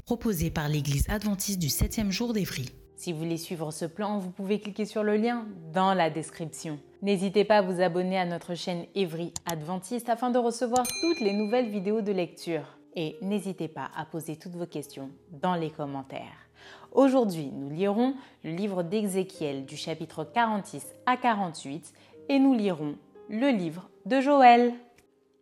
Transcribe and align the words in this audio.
Proposée 0.00 0.50
par 0.50 0.68
l'Église 0.68 1.08
adventiste 1.08 1.58
du 1.58 1.68
7e 1.68 2.10
jour 2.10 2.32
d'Évry. 2.32 2.70
Si 2.96 3.12
vous 3.12 3.18
voulez 3.18 3.36
suivre 3.36 3.72
ce 3.72 3.84
plan, 3.84 4.18
vous 4.18 4.30
pouvez 4.30 4.60
cliquer 4.60 4.84
sur 4.84 5.02
le 5.02 5.16
lien 5.16 5.46
dans 5.72 5.92
la 5.92 6.08
description. 6.08 6.78
N'hésitez 7.02 7.44
pas 7.44 7.58
à 7.58 7.62
vous 7.62 7.80
abonner 7.80 8.16
à 8.16 8.24
notre 8.24 8.54
chaîne 8.54 8.86
Évry 8.94 9.34
Adventiste 9.44 10.08
afin 10.08 10.30
de 10.30 10.38
recevoir 10.38 10.86
toutes 11.00 11.20
les 11.20 11.32
nouvelles 11.32 11.68
vidéos 11.68 12.00
de 12.00 12.12
lecture. 12.12 12.78
Et 12.94 13.16
n'hésitez 13.20 13.66
pas 13.66 13.90
à 13.96 14.04
poser 14.04 14.36
toutes 14.36 14.54
vos 14.54 14.66
questions 14.66 15.10
dans 15.32 15.56
les 15.56 15.70
commentaires. 15.70 16.48
Aujourd'hui, 16.92 17.50
nous 17.52 17.70
lirons 17.70 18.14
le 18.44 18.52
livre 18.52 18.82
d'Ézéchiel 18.82 19.64
du 19.64 19.76
chapitre 19.76 20.24
46 20.24 20.86
à 21.06 21.16
48 21.16 21.92
et 22.28 22.38
nous 22.38 22.54
lirons 22.54 22.96
le 23.28 23.48
livre 23.48 23.88
de 24.06 24.20
Joël. 24.20 24.74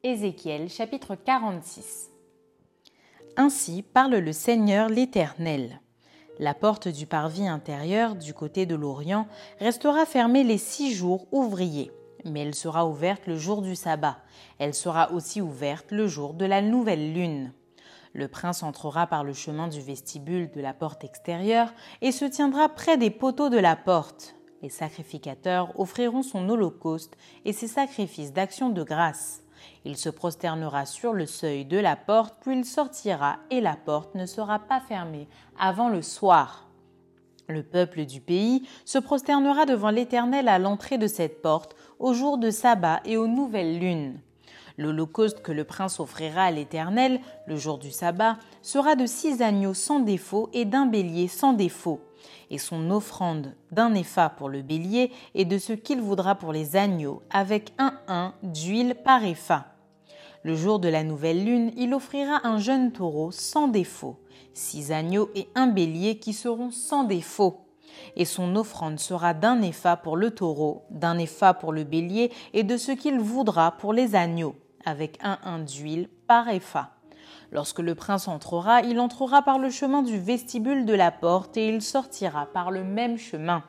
Ézéchiel 0.03 0.71
chapitre 0.71 1.15
46. 1.15 2.11
Ainsi 3.37 3.83
parle 3.83 4.17
le 4.17 4.33
Seigneur 4.33 4.89
l'Éternel. 4.89 5.81
La 6.39 6.53
porte 6.53 6.89
du 6.89 7.07
parvis 7.07 7.47
intérieur 7.47 8.17
du 8.17 8.35
côté 8.35 8.67
de 8.67 8.75
l'Orient 8.75 9.27
restera 9.61 10.05
fermée 10.05 10.43
les 10.43 10.59
six 10.59 10.93
jours 10.93 11.27
ouvriers, 11.31 11.93
mais 12.25 12.41
elle 12.41 12.55
sera 12.55 12.87
ouverte 12.87 13.27
le 13.27 13.37
jour 13.37 13.63
du 13.63 13.77
sabbat. 13.77 14.19
Elle 14.59 14.75
sera 14.75 15.13
aussi 15.13 15.41
ouverte 15.41 15.93
le 15.93 16.09
jour 16.09 16.35
de 16.35 16.45
la 16.45 16.61
nouvelle 16.61 17.13
lune. 17.13 17.53
Le 18.15 18.27
prince 18.27 18.65
entrera 18.65 19.07
par 19.07 19.23
le 19.23 19.33
chemin 19.33 19.69
du 19.69 19.81
vestibule 19.81 20.51
de 20.51 20.61
la 20.61 20.75
porte 20.75 21.05
extérieure 21.05 21.73
et 22.01 22.11
se 22.11 22.25
tiendra 22.25 22.69
près 22.69 22.99
des 22.99 23.11
poteaux 23.11 23.49
de 23.49 23.59
la 23.59 23.77
porte. 23.77 24.35
Les 24.63 24.71
sacrificateurs 24.71 25.79
offriront 25.79 26.23
son 26.23 26.49
holocauste 26.49 27.17
et 27.45 27.53
ses 27.53 27.69
sacrifices 27.69 28.33
d'action 28.33 28.71
de 28.71 28.83
grâce. 28.83 29.43
Il 29.85 29.97
se 29.97 30.11
prosternera 30.11 30.85
sur 30.85 31.13
le 31.13 31.27
seuil 31.27 31.65
de 31.65 31.79
la 31.79 31.97
porte, 31.97 32.37
puis 32.41 32.59
il 32.59 32.65
sortira, 32.65 33.39
et 33.51 33.61
la 33.61 33.77
porte 33.77 34.15
ne 34.15 34.27
sera 34.27 34.59
pas 34.59 34.81
fermée 34.81 35.27
avant 35.59 35.89
le 35.89 36.03
soir. 36.03 36.67
Le 37.49 37.63
peuple 37.63 38.05
du 38.05 38.21
pays 38.21 38.69
se 38.85 38.99
prosternera 38.99 39.67
devant 39.67 39.91
l'Éternel 39.91 40.49
à 40.49 40.59
l'entrée 40.59 40.99
de 40.99 41.07
cette 41.07 41.43
porte, 41.43 41.75
au 41.99 42.13
jour 42.13 42.39
de 42.39 42.51
sabbat 42.51 43.01
et 43.05 43.17
aux 43.17 43.27
nouvelles 43.27 43.79
lunes. 43.79 44.21
L'holocauste 44.79 45.43
que 45.43 45.53
le 45.53 45.65
prince 45.65 45.99
offrira 45.99 46.45
à 46.45 46.51
l'Éternel, 46.51 47.21
le 47.47 47.57
jour 47.57 47.79
du 47.79 47.91
sabbat, 47.91 48.37
sera 48.63 48.97
de 48.97 49.07
six 49.07 49.43
agneaux 49.43 49.75
sans 49.75 50.01
défaut 50.01 50.49
et 50.53 50.65
d'un 50.65 50.87
bélier 50.87 51.29
sans 51.29 51.53
défaut 51.53 52.01
et 52.51 52.59
son 52.59 52.91
offrande 52.91 53.55
d'un 53.71 53.95
épha 53.95 54.29
pour 54.31 54.49
le 54.49 54.63
bélier 54.63 55.11
et 55.35 55.45
de 55.45 55.59
ce 55.59 55.73
qu'il 55.73 56.01
voudra 56.01 56.35
pour 56.35 56.53
les 56.53 56.77
agneaux, 56.77 57.23
avec 57.31 57.73
un 57.79 57.95
un 58.09 58.35
d'huile 58.43 58.97
par 59.05 59.25
épha. 59.25 59.67
Le 60.43 60.55
jour 60.55 60.79
de 60.79 60.89
la 60.89 61.05
nouvelle 61.05 61.45
lune, 61.45 61.73
il 61.77 61.93
offrira 61.93 62.47
un 62.47 62.59
jeune 62.59 62.93
taureau 62.93 63.31
sans 63.31 63.69
défaut, 63.69 64.19
six 64.55 64.91
agneaux 64.91 65.31
et 65.35 65.49
un 65.55 65.67
bélier 65.67 66.19
qui 66.19 66.33
seront 66.33 66.71
sans 66.71 67.05
défaut. 67.05 67.67
Et 68.17 68.25
son 68.25 68.57
offrande 68.57 68.99
sera 68.99 69.35
d'un 69.35 69.61
épha 69.61 69.97
pour 69.97 70.17
le 70.17 70.31
taureau, 70.31 70.85
d'un 70.91 71.19
épha 71.19 71.55
pour 71.55 71.73
le 71.73 71.85
bélier 71.85 72.33
et 72.55 72.63
de 72.63 72.77
ce 72.77 72.93
qu'il 72.93 73.19
voudra 73.19 73.73
pour 73.73 73.93
les 73.93 74.15
agneaux, 74.15 74.55
avec 74.85 75.19
un 75.23 75.39
un 75.45 75.59
d'huile 75.59 76.09
par 76.27 76.49
épha. 76.49 77.00
Lorsque 77.53 77.81
le 77.81 77.95
prince 77.95 78.29
entrera, 78.29 78.83
il 78.83 79.01
entrera 79.01 79.43
par 79.43 79.59
le 79.59 79.71
chemin 79.71 80.03
du 80.03 80.19
vestibule 80.19 80.85
de 80.85 80.95
la 80.95 81.11
porte 81.11 81.57
et 81.57 81.69
il 81.69 81.83
sortira 81.83 82.47
par 82.47 82.71
le 82.71 82.85
même 82.85 83.19
chemin. 83.19 83.65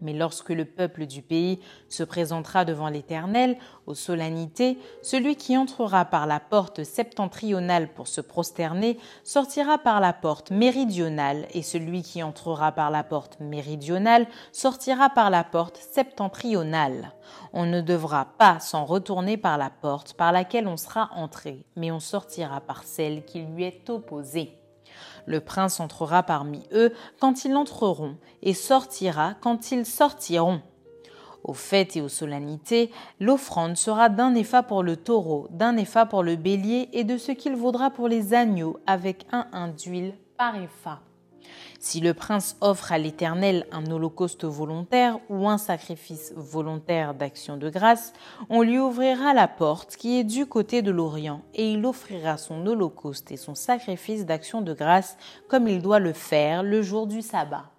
Mais 0.00 0.12
lorsque 0.12 0.50
le 0.50 0.64
peuple 0.64 1.06
du 1.06 1.22
pays 1.22 1.60
se 1.88 2.02
présentera 2.02 2.64
devant 2.64 2.88
l'Éternel 2.88 3.56
aux 3.86 3.94
solennités, 3.94 4.78
celui 5.02 5.36
qui 5.36 5.56
entrera 5.56 6.04
par 6.04 6.26
la 6.26 6.40
porte 6.40 6.84
septentrionale 6.84 7.88
pour 7.88 8.08
se 8.08 8.20
prosterner 8.20 8.98
sortira 9.24 9.78
par 9.78 10.00
la 10.00 10.12
porte 10.12 10.50
méridionale, 10.50 11.46
et 11.52 11.62
celui 11.62 12.02
qui 12.02 12.22
entrera 12.22 12.72
par 12.72 12.90
la 12.90 13.04
porte 13.04 13.38
méridionale 13.40 14.26
sortira 14.52 15.10
par 15.10 15.30
la 15.30 15.44
porte 15.44 15.76
septentrionale. 15.76 17.12
On 17.52 17.66
ne 17.66 17.80
devra 17.80 18.26
pas 18.38 18.60
s'en 18.60 18.84
retourner 18.84 19.36
par 19.36 19.58
la 19.58 19.70
porte 19.70 20.14
par 20.14 20.32
laquelle 20.32 20.68
on 20.68 20.76
sera 20.76 21.10
entré, 21.14 21.64
mais 21.76 21.90
on 21.90 22.00
sortira 22.00 22.60
par 22.60 22.84
celle 22.84 23.24
qui 23.24 23.40
lui 23.40 23.64
est 23.64 23.90
opposée. 23.90 24.59
Le 25.26 25.40
prince 25.40 25.80
entrera 25.80 26.22
parmi 26.22 26.62
eux 26.72 26.92
quand 27.20 27.44
ils 27.44 27.54
entreront, 27.56 28.16
et 28.42 28.54
sortira 28.54 29.34
quand 29.40 29.72
ils 29.72 29.86
sortiront. 29.86 30.62
Aux 31.42 31.54
fêtes 31.54 31.96
et 31.96 32.00
aux 32.02 32.08
solennités, 32.08 32.90
l'offrande 33.18 33.76
sera 33.76 34.08
d'un 34.08 34.34
épha 34.34 34.62
pour 34.62 34.82
le 34.82 34.96
taureau, 34.96 35.48
d'un 35.50 35.76
épha 35.76 36.06
pour 36.06 36.22
le 36.22 36.36
bélier, 36.36 36.88
et 36.92 37.04
de 37.04 37.16
ce 37.16 37.32
qu'il 37.32 37.56
vaudra 37.56 37.90
pour 37.90 38.08
les 38.08 38.34
agneaux, 38.34 38.78
avec 38.86 39.26
un 39.32 39.46
un 39.52 39.68
d'huile 39.68 40.14
par 40.36 40.56
épha. 40.56 41.00
Si 41.82 42.00
le 42.00 42.12
prince 42.12 42.58
offre 42.60 42.92
à 42.92 42.98
l'Éternel 42.98 43.66
un 43.72 43.90
holocauste 43.90 44.44
volontaire 44.44 45.18
ou 45.30 45.48
un 45.48 45.56
sacrifice 45.56 46.34
volontaire 46.36 47.14
d'action 47.14 47.56
de 47.56 47.70
grâce, 47.70 48.12
on 48.50 48.60
lui 48.60 48.78
ouvrira 48.78 49.32
la 49.32 49.48
porte 49.48 49.96
qui 49.96 50.18
est 50.18 50.24
du 50.24 50.44
côté 50.44 50.82
de 50.82 50.90
l'Orient, 50.90 51.40
et 51.54 51.72
il 51.72 51.86
offrira 51.86 52.36
son 52.36 52.66
holocauste 52.66 53.32
et 53.32 53.38
son 53.38 53.54
sacrifice 53.54 54.26
d'action 54.26 54.60
de 54.60 54.74
grâce 54.74 55.16
comme 55.48 55.68
il 55.68 55.80
doit 55.80 56.00
le 56.00 56.12
faire 56.12 56.62
le 56.62 56.82
jour 56.82 57.06
du 57.06 57.22
sabbat. 57.22 57.70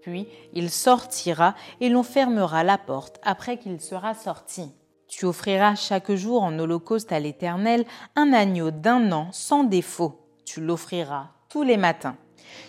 Puis 0.00 0.26
il 0.54 0.70
sortira 0.70 1.54
et 1.82 1.90
l'on 1.90 2.02
fermera 2.02 2.64
la 2.64 2.78
porte 2.78 3.20
après 3.22 3.58
qu'il 3.58 3.82
sera 3.82 4.14
sorti. 4.14 4.72
Tu 5.08 5.26
offriras 5.26 5.74
chaque 5.74 6.10
jour 6.12 6.42
en 6.42 6.58
holocauste 6.58 7.12
à 7.12 7.20
l'Éternel 7.20 7.84
un 8.16 8.32
agneau 8.32 8.70
d'un 8.70 9.12
an 9.12 9.28
sans 9.30 9.62
défaut. 9.62 10.26
Tu 10.46 10.62
l'offriras 10.62 11.28
tous 11.50 11.62
les 11.62 11.76
matins. 11.76 12.16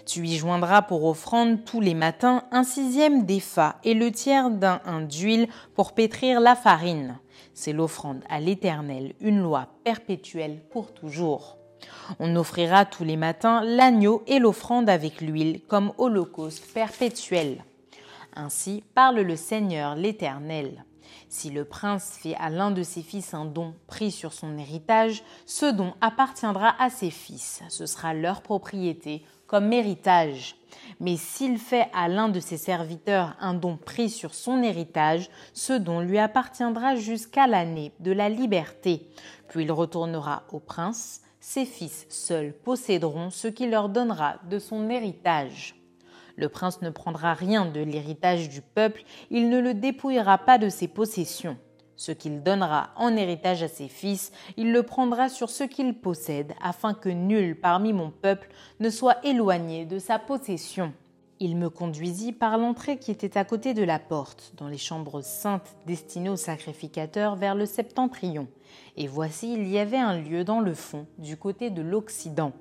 Tu 0.06 0.26
y 0.26 0.38
joindras 0.38 0.82
pour 0.82 1.06
offrande 1.06 1.64
tous 1.66 1.82
les 1.82 1.94
matins 1.94 2.44
un 2.52 2.64
sixième 2.64 3.26
d'épha 3.26 3.78
et 3.84 3.94
le 3.94 4.12
tiers 4.12 4.50
d'un 4.50 4.82
un 4.86 5.02
d'huile 5.02 5.48
pour 5.76 5.94
pétrir 5.94 6.40
la 6.40 6.56
farine. 6.56 7.20
C'est 7.54 7.74
l'offrande 7.74 8.24
à 8.30 8.40
l'Éternel, 8.40 9.14
une 9.22 9.42
loi 9.42 9.68
perpétuelle 9.84 10.60
pour 10.72 10.94
toujours. 10.94 11.58
On 12.20 12.36
offrira 12.36 12.86
tous 12.86 13.04
les 13.04 13.18
matins 13.18 13.62
l'agneau 13.64 14.24
et 14.28 14.40
l'offrande 14.40 14.90
avec 14.90 15.22
l'huile 15.22 15.62
comme 15.68 15.92
holocauste 15.98 16.74
perpétuel. 16.74 17.64
Ainsi 18.36 18.84
parle 18.96 19.20
le 19.20 19.36
Seigneur 19.36 19.96
l'Éternel. 19.96 20.86
Si 21.30 21.50
le 21.50 21.66
prince 21.66 22.18
fait 22.22 22.36
à 22.36 22.50
l'un 22.50 22.72
de 22.72 22.84
ses 22.84 23.02
fils 23.02 23.34
un 23.34 23.46
don 23.46 23.74
pris 23.88 24.12
sur 24.12 24.34
son 24.34 24.58
héritage, 24.58 25.24
ce 25.46 25.66
don 25.66 25.94
appartiendra 26.02 26.76
à 26.80 26.90
ses 26.90 27.10
fils, 27.10 27.64
ce 27.70 27.86
sera 27.86 28.14
leur 28.14 28.42
propriété 28.42 29.24
comme 29.48 29.72
héritage. 29.74 30.56
Mais 31.00 31.18
s'il 31.18 31.58
fait 31.58 31.88
à 31.94 32.08
l'un 32.08 32.30
de 32.30 32.40
ses 32.40 32.58
serviteurs 32.58 33.36
un 33.40 33.54
don 33.54 33.78
pris 33.78 34.10
sur 34.10 34.34
son 34.34 34.64
héritage, 34.64 35.30
ce 35.54 35.74
don 35.74 36.00
lui 36.00 36.18
appartiendra 36.18 36.96
jusqu'à 36.96 37.48
l'année 37.48 37.92
de 38.00 38.12
la 38.12 38.30
liberté. 38.30 39.08
Puis 39.50 39.64
il 39.64 39.72
retournera 39.72 40.44
au 40.52 40.60
prince, 40.60 41.22
ses 41.40 41.66
fils 41.66 42.06
seuls 42.10 42.54
posséderont 42.54 43.30
ce 43.30 43.48
qu'il 43.48 43.70
leur 43.70 43.90
donnera 43.90 44.38
de 44.50 44.60
son 44.60 44.90
héritage. 44.90 45.76
Le 46.36 46.50
prince 46.50 46.82
ne 46.82 46.90
prendra 46.90 47.34
rien 47.34 47.66
de 47.66 47.82
l'héritage 47.82 48.50
du 48.50 48.62
peuple, 48.62 49.04
il 49.30 49.50
ne 49.50 49.60
le 49.60 49.74
dépouillera 49.74 50.38
pas 50.40 50.58
de 50.58 50.70
ses 50.70 50.88
possessions. 50.88 51.58
Ce 51.96 52.12
qu'il 52.12 52.42
donnera 52.42 52.90
en 52.96 53.16
héritage 53.16 53.64
à 53.64 53.68
ses 53.68 53.88
fils, 53.88 54.32
il 54.58 54.72
le 54.72 54.84
prendra 54.84 55.30
sur 55.30 55.50
ce 55.50 55.64
qu'il 55.64 55.94
possède, 55.94 56.54
afin 56.62 56.94
que 56.94 57.10
nul 57.10 57.60
parmi 57.60 57.94
mon 57.94 58.10
peuple 58.10 58.50
ne 58.80 58.90
soit 58.90 59.24
éloigné 59.24 59.86
de 59.86 60.00
sa 60.00 60.20
possession. 60.20 60.94
Il 61.40 61.58
me 61.58 61.70
conduisit 61.70 62.32
par 62.32 62.58
l'entrée 62.58 62.98
qui 62.98 63.12
était 63.12 63.38
à 63.38 63.44
côté 63.44 63.74
de 63.74 63.84
la 63.84 64.00
porte, 64.00 64.54
dans 64.58 64.68
les 64.68 64.78
chambres 64.78 65.22
saintes 65.22 65.76
destinées 65.86 66.30
aux 66.30 66.36
sacrificateurs 66.36 67.36
vers 67.36 67.56
le 67.56 67.66
septentrion. 67.66 68.48
Et 68.98 69.08
voici, 69.08 69.54
il 69.54 69.68
y 69.68 69.78
avait 69.78 69.98
un 69.98 70.18
lieu 70.18 70.44
dans 70.44 70.62
le 70.62 70.74
fond, 70.74 71.06
du 71.18 71.38
côté 71.38 71.70
de 71.70 71.82
l'Occident. 71.82 72.54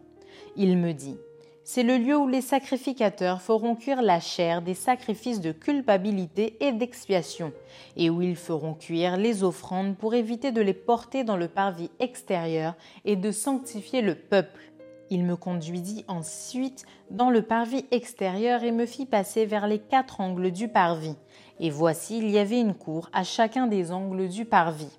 Il 0.56 0.76
me 0.79 0.93
dit 0.93 1.17
c'est 1.64 1.84
le 1.84 1.96
lieu 1.96 2.16
où 2.16 2.26
les 2.26 2.40
sacrificateurs 2.40 3.40
feront 3.40 3.76
cuire 3.76 4.02
la 4.02 4.18
chair 4.18 4.62
des 4.62 4.74
sacrifices 4.74 5.40
de 5.40 5.52
culpabilité 5.52 6.56
et 6.60 6.72
d'expiation, 6.72 7.52
et 7.96 8.10
où 8.10 8.20
ils 8.20 8.36
feront 8.36 8.74
cuire 8.74 9.16
les 9.16 9.44
offrandes 9.44 9.96
pour 9.96 10.14
éviter 10.14 10.50
de 10.50 10.60
les 10.60 10.74
porter 10.74 11.22
dans 11.22 11.36
le 11.36 11.48
parvis 11.48 11.90
extérieur 12.00 12.74
et 13.04 13.14
de 13.14 13.30
sanctifier 13.30 14.02
le 14.02 14.16
peuple. 14.16 14.72
Il 15.08 15.24
me 15.24 15.36
conduisit 15.36 16.04
ensuite 16.08 16.84
dans 17.10 17.30
le 17.30 17.42
parvis 17.42 17.84
extérieur 17.90 18.64
et 18.64 18.72
me 18.72 18.86
fit 18.86 19.06
passer 19.06 19.46
vers 19.46 19.66
les 19.66 19.78
quatre 19.78 20.20
angles 20.20 20.50
du 20.50 20.68
parvis. 20.68 21.16
Et 21.60 21.70
voici, 21.70 22.18
il 22.18 22.30
y 22.30 22.38
avait 22.38 22.60
une 22.60 22.74
cour 22.74 23.08
à 23.12 23.22
chacun 23.22 23.66
des 23.66 23.92
angles 23.92 24.28
du 24.28 24.46
parvis. 24.46 24.98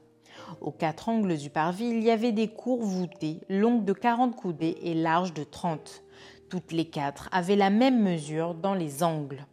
Aux 0.62 0.72
quatre 0.72 1.10
angles 1.10 1.38
du 1.38 1.50
parvis, 1.50 1.90
il 1.90 2.04
y 2.04 2.12
avait 2.12 2.32
des 2.32 2.48
cours 2.48 2.84
voûtées, 2.84 3.40
longues 3.50 3.86
de 3.86 3.94
quarante 3.94 4.36
coudées 4.36 4.78
et 4.84 4.94
larges 4.94 5.34
de 5.34 5.44
trente. 5.44 6.04
Toutes 6.54 6.72
les 6.72 6.86
quatre 6.86 7.30
avaient 7.32 7.56
la 7.56 7.72
même 7.72 8.04
mesure 8.04 8.54
dans 8.54 8.76
les 8.76 9.02
angles. 9.02 9.48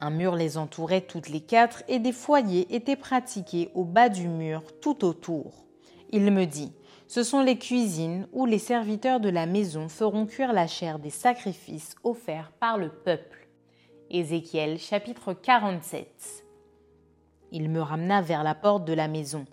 Un 0.00 0.08
mur 0.08 0.34
les 0.34 0.56
entourait 0.56 1.02
toutes 1.02 1.28
les 1.28 1.42
quatre 1.42 1.82
et 1.88 1.98
des 1.98 2.10
foyers 2.10 2.74
étaient 2.74 2.96
pratiqués 2.96 3.70
au 3.74 3.84
bas 3.84 4.08
du 4.08 4.28
mur 4.28 4.62
tout 4.80 5.04
autour. 5.04 5.66
Il 6.08 6.32
me 6.32 6.46
dit 6.46 6.72
Ce 7.06 7.22
sont 7.22 7.42
les 7.42 7.58
cuisines 7.58 8.28
où 8.32 8.46
les 8.46 8.58
serviteurs 8.58 9.20
de 9.20 9.28
la 9.28 9.44
maison 9.44 9.90
feront 9.90 10.24
cuire 10.24 10.54
la 10.54 10.66
chair 10.66 10.98
des 10.98 11.10
sacrifices 11.10 11.96
offerts 12.02 12.50
par 12.58 12.78
le 12.78 12.88
peuple. 12.88 13.46
Ézéchiel 14.08 14.78
chapitre 14.78 15.34
47 15.34 16.46
Il 17.52 17.68
me 17.68 17.82
ramena 17.82 18.22
vers 18.22 18.42
la 18.42 18.54
porte 18.54 18.86
de 18.86 18.94
la 18.94 19.08
maison. 19.08 19.44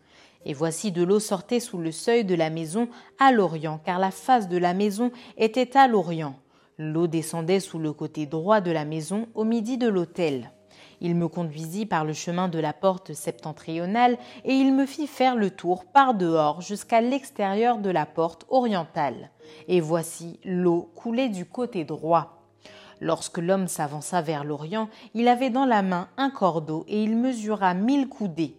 Et 0.46 0.54
voici 0.54 0.94
de 0.94 1.04
l'eau 1.04 1.20
sortait 1.20 1.60
sous 1.60 1.78
le 1.78 1.92
seuil 1.92 2.24
de 2.24 2.36
la 2.36 2.50
maison 2.50 2.88
à 3.20 3.34
l'orient, 3.34 3.82
car 3.84 4.00
la 4.00 4.12
face 4.12 4.48
de 4.48 4.58
la 4.58 4.74
maison 4.74 5.12
était 5.36 5.76
à 5.76 5.90
l'orient. 5.90 6.40
L'eau 6.78 7.08
descendait 7.08 7.62
sous 7.62 7.80
le 7.80 7.94
côté 7.94 8.26
droit 8.26 8.60
de 8.60 8.72
la 8.72 8.84
maison 8.84 9.28
au 9.34 9.46
midi 9.46 9.78
de 9.78 9.88
l'autel. 9.88 10.52
Il 11.00 11.16
me 11.16 11.30
conduisit 11.30 11.86
par 11.86 12.04
le 12.04 12.12
chemin 12.12 12.50
de 12.50 12.60
la 12.60 12.74
porte 12.74 13.14
septentrionale 13.14 14.18
et 14.44 14.54
il 14.54 14.74
me 14.74 14.86
fit 14.86 15.08
faire 15.08 15.36
le 15.36 15.52
tour 15.52 15.86
par 15.86 16.14
dehors 16.14 16.60
jusqu'à 16.60 17.00
l'extérieur 17.00 17.78
de 17.78 17.90
la 17.90 18.06
porte 18.06 18.46
orientale. 18.50 19.30
Et 19.70 19.80
voici 19.80 20.40
l'eau 20.44 20.92
coulait 20.96 21.30
du 21.30 21.46
côté 21.46 21.86
droit. 21.86 22.42
Lorsque 23.00 23.38
l'homme 23.38 23.68
s'avança 23.68 24.22
vers 24.22 24.44
l'Orient, 24.44 24.90
il 25.14 25.30
avait 25.30 25.50
dans 25.50 25.66
la 25.66 25.82
main 25.82 26.10
un 26.18 26.30
cordeau 26.30 26.84
et 26.90 27.02
il 27.02 27.16
mesura 27.16 27.74
mille 27.74 28.10
coudées. 28.10 28.58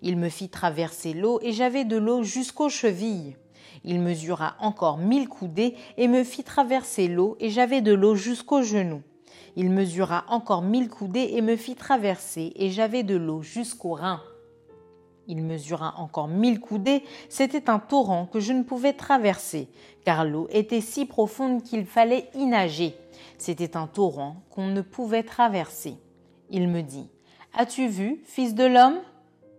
Il 0.00 0.16
me 0.16 0.30
fit 0.30 0.48
traverser 0.48 1.12
l'eau 1.12 1.38
et 1.42 1.52
j'avais 1.52 1.84
de 1.84 1.96
l'eau 1.96 2.22
jusqu'aux 2.22 2.68
chevilles. 2.70 3.36
Il 3.84 4.00
mesura 4.00 4.56
encore 4.60 4.98
mille 4.98 5.28
coudées 5.28 5.74
et 5.96 6.08
me 6.08 6.24
fit 6.24 6.44
traverser 6.44 7.08
l'eau, 7.08 7.36
et 7.40 7.50
j'avais 7.50 7.80
de 7.80 7.92
l'eau 7.92 8.14
jusqu'aux 8.14 8.62
genoux. 8.62 9.02
Il 9.56 9.70
mesura 9.70 10.24
encore 10.28 10.62
mille 10.62 10.88
coudées 10.88 11.30
et 11.32 11.42
me 11.42 11.56
fit 11.56 11.74
traverser, 11.74 12.52
et 12.56 12.70
j'avais 12.70 13.02
de 13.02 13.16
l'eau 13.16 13.42
jusqu'aux 13.42 13.94
reins. 13.94 14.22
Il 15.26 15.42
mesura 15.42 15.94
encore 15.98 16.28
mille 16.28 16.58
coudées, 16.58 17.02
c'était 17.28 17.68
un 17.68 17.78
torrent 17.78 18.26
que 18.26 18.40
je 18.40 18.54
ne 18.54 18.62
pouvais 18.62 18.94
traverser, 18.94 19.68
car 20.04 20.24
l'eau 20.24 20.48
était 20.50 20.80
si 20.80 21.04
profonde 21.04 21.62
qu'il 21.62 21.84
fallait 21.84 22.30
y 22.34 22.46
nager. 22.46 22.94
C'était 23.36 23.76
un 23.76 23.86
torrent 23.86 24.36
qu'on 24.50 24.68
ne 24.68 24.80
pouvait 24.80 25.22
traverser. 25.22 25.98
Il 26.50 26.68
me 26.68 26.82
dit 26.82 27.08
As-tu 27.52 27.88
vu, 27.88 28.22
fils 28.24 28.54
de 28.54 28.64
l'homme? 28.64 29.00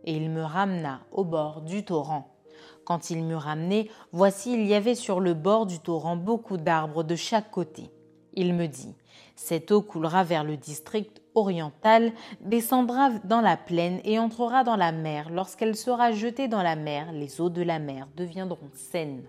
Et 0.06 0.16
il 0.16 0.30
me 0.32 0.42
ramena 0.42 1.02
au 1.12 1.24
bord 1.24 1.62
du 1.62 1.84
torrent. 1.84 2.39
Quand 2.84 3.10
il 3.10 3.24
m'eut 3.24 3.36
ramené, 3.36 3.90
voici 4.12 4.54
il 4.54 4.66
y 4.66 4.74
avait 4.74 4.96
sur 4.96 5.20
le 5.20 5.34
bord 5.34 5.66
du 5.66 5.80
torrent 5.80 6.16
beaucoup 6.16 6.58
d'arbres 6.58 7.04
de 7.04 7.16
chaque 7.16 7.52
côté. 7.52 7.90
Il 8.34 8.54
me 8.54 8.68
dit 8.68 8.96
Cette 9.36 9.72
eau 9.72 9.82
coulera 9.82 10.24
vers 10.24 10.44
le 10.44 10.58
district 10.58 11.22
oriental, 11.36 12.14
descendra 12.42 13.10
dans 13.24 13.42
la 13.42 13.58
plaine 13.58 14.00
et 14.04 14.20
entrera 14.20 14.64
dans 14.64 14.76
la 14.76 14.92
mer. 14.92 15.30
Lorsqu'elle 15.30 15.76
sera 15.76 16.12
jetée 16.12 16.48
dans 16.48 16.64
la 16.64 16.76
mer, 16.76 17.12
les 17.12 17.42
eaux 17.42 17.50
de 17.50 17.62
la 17.62 17.80
mer 17.80 18.08
deviendront 18.16 18.70
saines. 18.74 19.24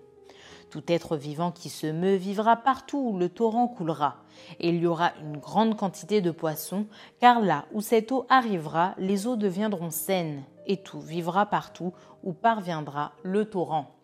Tout 0.71 0.85
être 0.87 1.17
vivant 1.17 1.51
qui 1.51 1.69
se 1.69 1.89
meut 1.89 2.15
vivra 2.15 2.57
partout 2.57 3.11
où 3.13 3.19
le 3.19 3.29
torrent 3.29 3.67
coulera, 3.67 4.19
et 4.61 4.69
il 4.69 4.77
y 4.77 4.87
aura 4.87 5.13
une 5.21 5.37
grande 5.37 5.77
quantité 5.77 6.21
de 6.21 6.31
poissons, 6.31 6.87
car 7.19 7.41
là 7.41 7.65
où 7.73 7.81
cette 7.81 8.13
eau 8.13 8.25
arrivera, 8.29 8.95
les 8.97 9.27
eaux 9.27 9.35
deviendront 9.35 9.91
saines, 9.91 10.45
et 10.71 10.77
tout 10.77 11.01
vivra 11.01 11.47
partout 11.47 11.93
où 12.23 12.33
parviendra 12.33 13.13
le 13.25 13.45
torrent. 13.45 13.97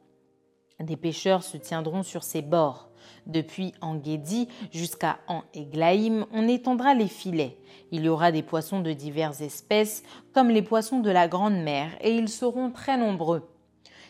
Des 0.81 0.97
pêcheurs 0.97 1.45
se 1.45 1.57
tiendront 1.57 2.03
sur 2.03 2.25
ses 2.25 2.43
bords. 2.43 2.91
Depuis 3.27 3.73
Engedi 3.81 4.49
jusqu'à 4.73 5.19
En 5.29 5.43
Eglaïm, 5.55 6.27
on 6.33 6.49
étendra 6.49 6.93
les 6.93 7.07
filets. 7.07 7.57
Il 7.93 8.05
y 8.05 8.09
aura 8.09 8.33
des 8.33 8.43
poissons 8.43 8.81
de 8.81 8.93
diverses 8.93 9.41
espèces, 9.43 10.03
comme 10.35 10.49
les 10.49 10.61
poissons 10.61 10.99
de 10.99 11.11
la 11.11 11.29
grande 11.29 11.57
mer, 11.57 11.91
et 12.01 12.17
ils 12.17 12.29
seront 12.29 12.73
très 12.73 12.99
nombreux. 12.99 13.49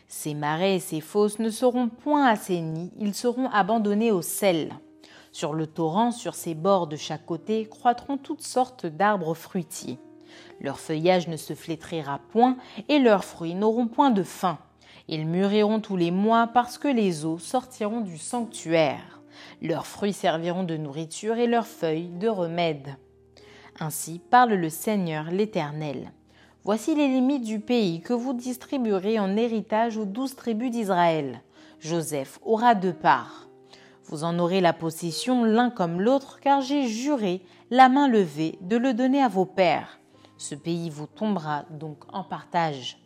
Ces 0.09 0.33
marais 0.33 0.77
et 0.77 0.81
ces 0.81 1.03
fosses 1.03 1.39
ne 1.39 1.51
seront 1.51 1.91
point 1.91 2.27
assainis, 2.27 2.91
ils 2.99 3.15
seront 3.15 3.51
abandonnés 3.51 4.13
au 4.13 4.23
sel. 4.23 4.73
Sur 5.31 5.53
le 5.53 5.67
torrent, 5.67 6.11
sur 6.11 6.35
ses 6.35 6.55
bords 6.55 6.87
de 6.87 6.97
chaque 6.97 7.27
côté, 7.27 7.69
croîtront 7.69 8.17
toutes 8.17 8.43
sortes 8.43 8.87
d'arbres 8.87 9.35
fruitiers. 9.35 9.99
Leur 10.61 10.79
feuillage 10.79 11.29
ne 11.29 11.37
se 11.37 11.55
flétrira 11.55 12.21
point 12.31 12.57
et 12.89 12.99
leurs 12.99 13.25
fruits 13.25 13.55
n'auront 13.55 13.87
point 13.87 14.11
de 14.11 14.23
fin. 14.23 14.59
Ils 15.09 15.27
mûriront 15.27 15.81
tous 15.81 15.97
les 15.97 16.11
mois 16.11 16.49
parce 16.49 16.79
que 16.79 16.89
les 16.89 17.25
eaux 17.25 17.39
sortiront 17.39 18.01
du 18.01 18.19
sanctuaire. 18.19 19.21
Leurs 19.63 19.87
fruits 19.87 20.13
serviront 20.13 20.65
de 20.65 20.77
nourriture 20.77 21.37
et 21.37 21.47
leurs 21.47 21.67
feuilles 21.67 22.09
de 22.09 22.29
remède. 22.29 22.97
Ainsi 23.79 24.21
parle 24.31 24.55
le 24.55 24.71
Seigneur 24.71 25.31
l'Éternel. 25.31 26.13
Voici 26.65 26.95
les 26.95 27.07
limites 27.07 27.45
du 27.45 27.61
pays 27.61 28.01
que 28.01 28.13
vous 28.13 28.33
distribuerez 28.33 29.21
en 29.21 29.37
héritage 29.37 29.97
aux 29.97 30.05
douze 30.05 30.35
tribus 30.35 30.71
d'Israël. 30.71 31.43
Joseph 31.79 32.41
aura 32.43 32.75
deux 32.75 32.95
parts. 32.95 33.49
Vous 34.07 34.25
en 34.25 34.39
aurez 34.39 34.61
la 34.61 34.73
possession 34.73 35.45
l'un 35.45 35.71
comme 35.71 36.01
l'autre, 36.01 36.41
car 36.41 36.63
j'ai 36.63 36.89
juré, 36.89 37.43
la 37.71 37.89
main 37.89 38.09
levée, 38.09 38.59
de 38.63 38.77
le 38.77 38.95
donner 38.95 39.23
à 39.23 39.29
vos 39.29 39.45
pères. 39.45 40.01
Ce 40.39 40.55
pays 40.55 40.91
vous 40.91 41.07
tombera 41.07 41.65
donc 41.71 42.05
en 42.13 42.25
partage. 42.25 42.99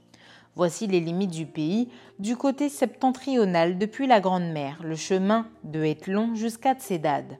Voici 0.57 0.87
les 0.87 1.01
limites 1.01 1.31
du 1.31 1.47
pays 1.47 1.89
du 2.19 2.37
côté 2.37 2.69
septentrional 2.69 3.79
depuis 3.79 4.07
la 4.07 4.21
Grande 4.21 4.51
Mer, 4.51 4.81
le 4.83 4.97
chemin 4.97 5.47
de 5.63 5.85
Hétlon 5.85 6.35
jusqu'à 6.35 6.75
Tsedad. 6.75 7.39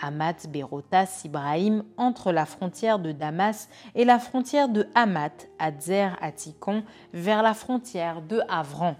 Amat, 0.00 0.46
Bérotas, 0.48 1.22
Ibrahim, 1.24 1.84
entre 1.96 2.32
la 2.32 2.46
frontière 2.46 2.98
de 2.98 3.12
Damas 3.12 3.68
et 3.94 4.04
la 4.04 4.18
frontière 4.18 4.68
de 4.68 4.86
Hamat, 4.94 5.48
Adzer, 5.58 6.16
Atikon, 6.20 6.84
vers 7.12 7.42
la 7.42 7.54
frontière 7.54 8.22
de 8.22 8.40
Havran. 8.48 8.96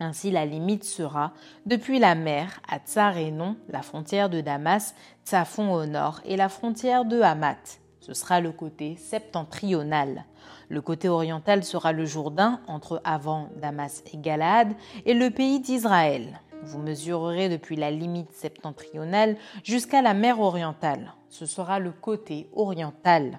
Ainsi 0.00 0.30
la 0.30 0.46
limite 0.46 0.84
sera 0.84 1.32
depuis 1.66 1.98
la 1.98 2.14
mer 2.14 2.60
à 2.68 2.78
Tsarénon, 2.78 3.56
la 3.68 3.82
frontière 3.82 4.28
de 4.28 4.40
Damas, 4.40 4.94
Tsafon 5.24 5.72
au 5.72 5.86
nord 5.86 6.20
et 6.24 6.36
la 6.36 6.48
frontière 6.48 7.04
de 7.04 7.20
Hamat. 7.20 7.81
Ce 8.02 8.14
sera 8.14 8.40
le 8.40 8.50
côté 8.50 8.96
septentrional. 8.96 10.24
Le 10.68 10.80
côté 10.80 11.08
oriental 11.08 11.62
sera 11.62 11.92
le 11.92 12.04
Jourdain 12.04 12.60
entre 12.66 13.00
Avant, 13.04 13.48
Damas 13.60 14.02
et 14.12 14.16
Galaad 14.16 14.74
et 15.06 15.14
le 15.14 15.30
pays 15.30 15.60
d'Israël. 15.60 16.40
Vous 16.64 16.80
mesurerez 16.80 17.48
depuis 17.48 17.76
la 17.76 17.92
limite 17.92 18.32
septentrionale 18.32 19.36
jusqu'à 19.62 20.02
la 20.02 20.14
mer 20.14 20.40
orientale. 20.40 21.14
Ce 21.28 21.46
sera 21.46 21.78
le 21.78 21.92
côté 21.92 22.48
oriental. 22.54 23.38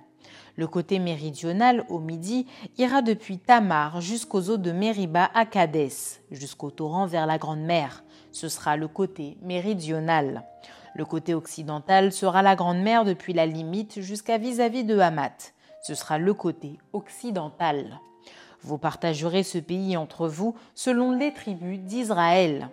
Le 0.55 0.67
côté 0.67 0.97
méridional, 0.97 1.85
au 1.89 1.99
midi, 1.99 2.47
ira 2.77 3.01
depuis 3.01 3.39
Tamar 3.39 3.99
jusqu'aux 3.99 4.49
eaux 4.49 4.57
de 4.57 4.71
Mériba 4.71 5.29
à 5.33 5.45
Cadès, 5.45 6.21
jusqu'au 6.31 6.71
torrent 6.71 7.05
vers 7.05 7.25
la 7.25 7.37
Grande 7.37 7.63
Mer. 7.63 8.05
Ce 8.31 8.47
sera 8.47 8.77
le 8.77 8.87
côté 8.87 9.35
méridional. 9.41 10.45
Le 10.95 11.05
côté 11.05 11.33
occidental 11.33 12.11
sera 12.11 12.43
la 12.43 12.55
Grande 12.55 12.81
Mer 12.81 13.03
depuis 13.03 13.33
la 13.33 13.47
limite 13.47 13.99
jusqu'à 14.01 14.37
vis-à-vis 14.37 14.83
de 14.83 14.99
Hamat. 14.99 15.53
Ce 15.81 15.95
sera 15.95 16.19
le 16.19 16.33
côté 16.33 16.77
occidental. 16.93 17.99
Vous 18.61 18.77
partagerez 18.77 19.43
ce 19.43 19.57
pays 19.57 19.97
entre 19.97 20.27
vous 20.27 20.55
selon 20.75 21.11
les 21.11 21.33
tribus 21.33 21.79
d'Israël. 21.79 22.69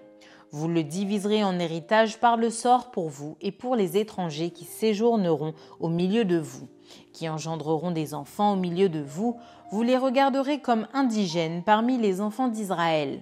Vous 0.52 0.68
le 0.68 0.82
diviserez 0.82 1.42
en 1.44 1.58
héritage 1.58 2.18
par 2.18 2.36
le 2.36 2.50
sort 2.50 2.90
pour 2.90 3.08
vous 3.08 3.36
et 3.40 3.52
pour 3.52 3.74
les 3.74 3.96
étrangers 3.96 4.50
qui 4.50 4.64
séjourneront 4.64 5.54
au 5.78 5.88
milieu 5.88 6.24
de 6.24 6.38
vous, 6.38 6.68
qui 7.12 7.28
engendreront 7.28 7.90
des 7.90 8.14
enfants 8.14 8.52
au 8.52 8.56
milieu 8.56 8.88
de 8.88 9.00
vous. 9.00 9.38
Vous 9.70 9.82
les 9.82 9.96
regarderez 9.96 10.60
comme 10.60 10.88
indigènes 10.92 11.62
parmi 11.62 11.98
les 11.98 12.20
enfants 12.20 12.48
d'Israël. 12.48 13.20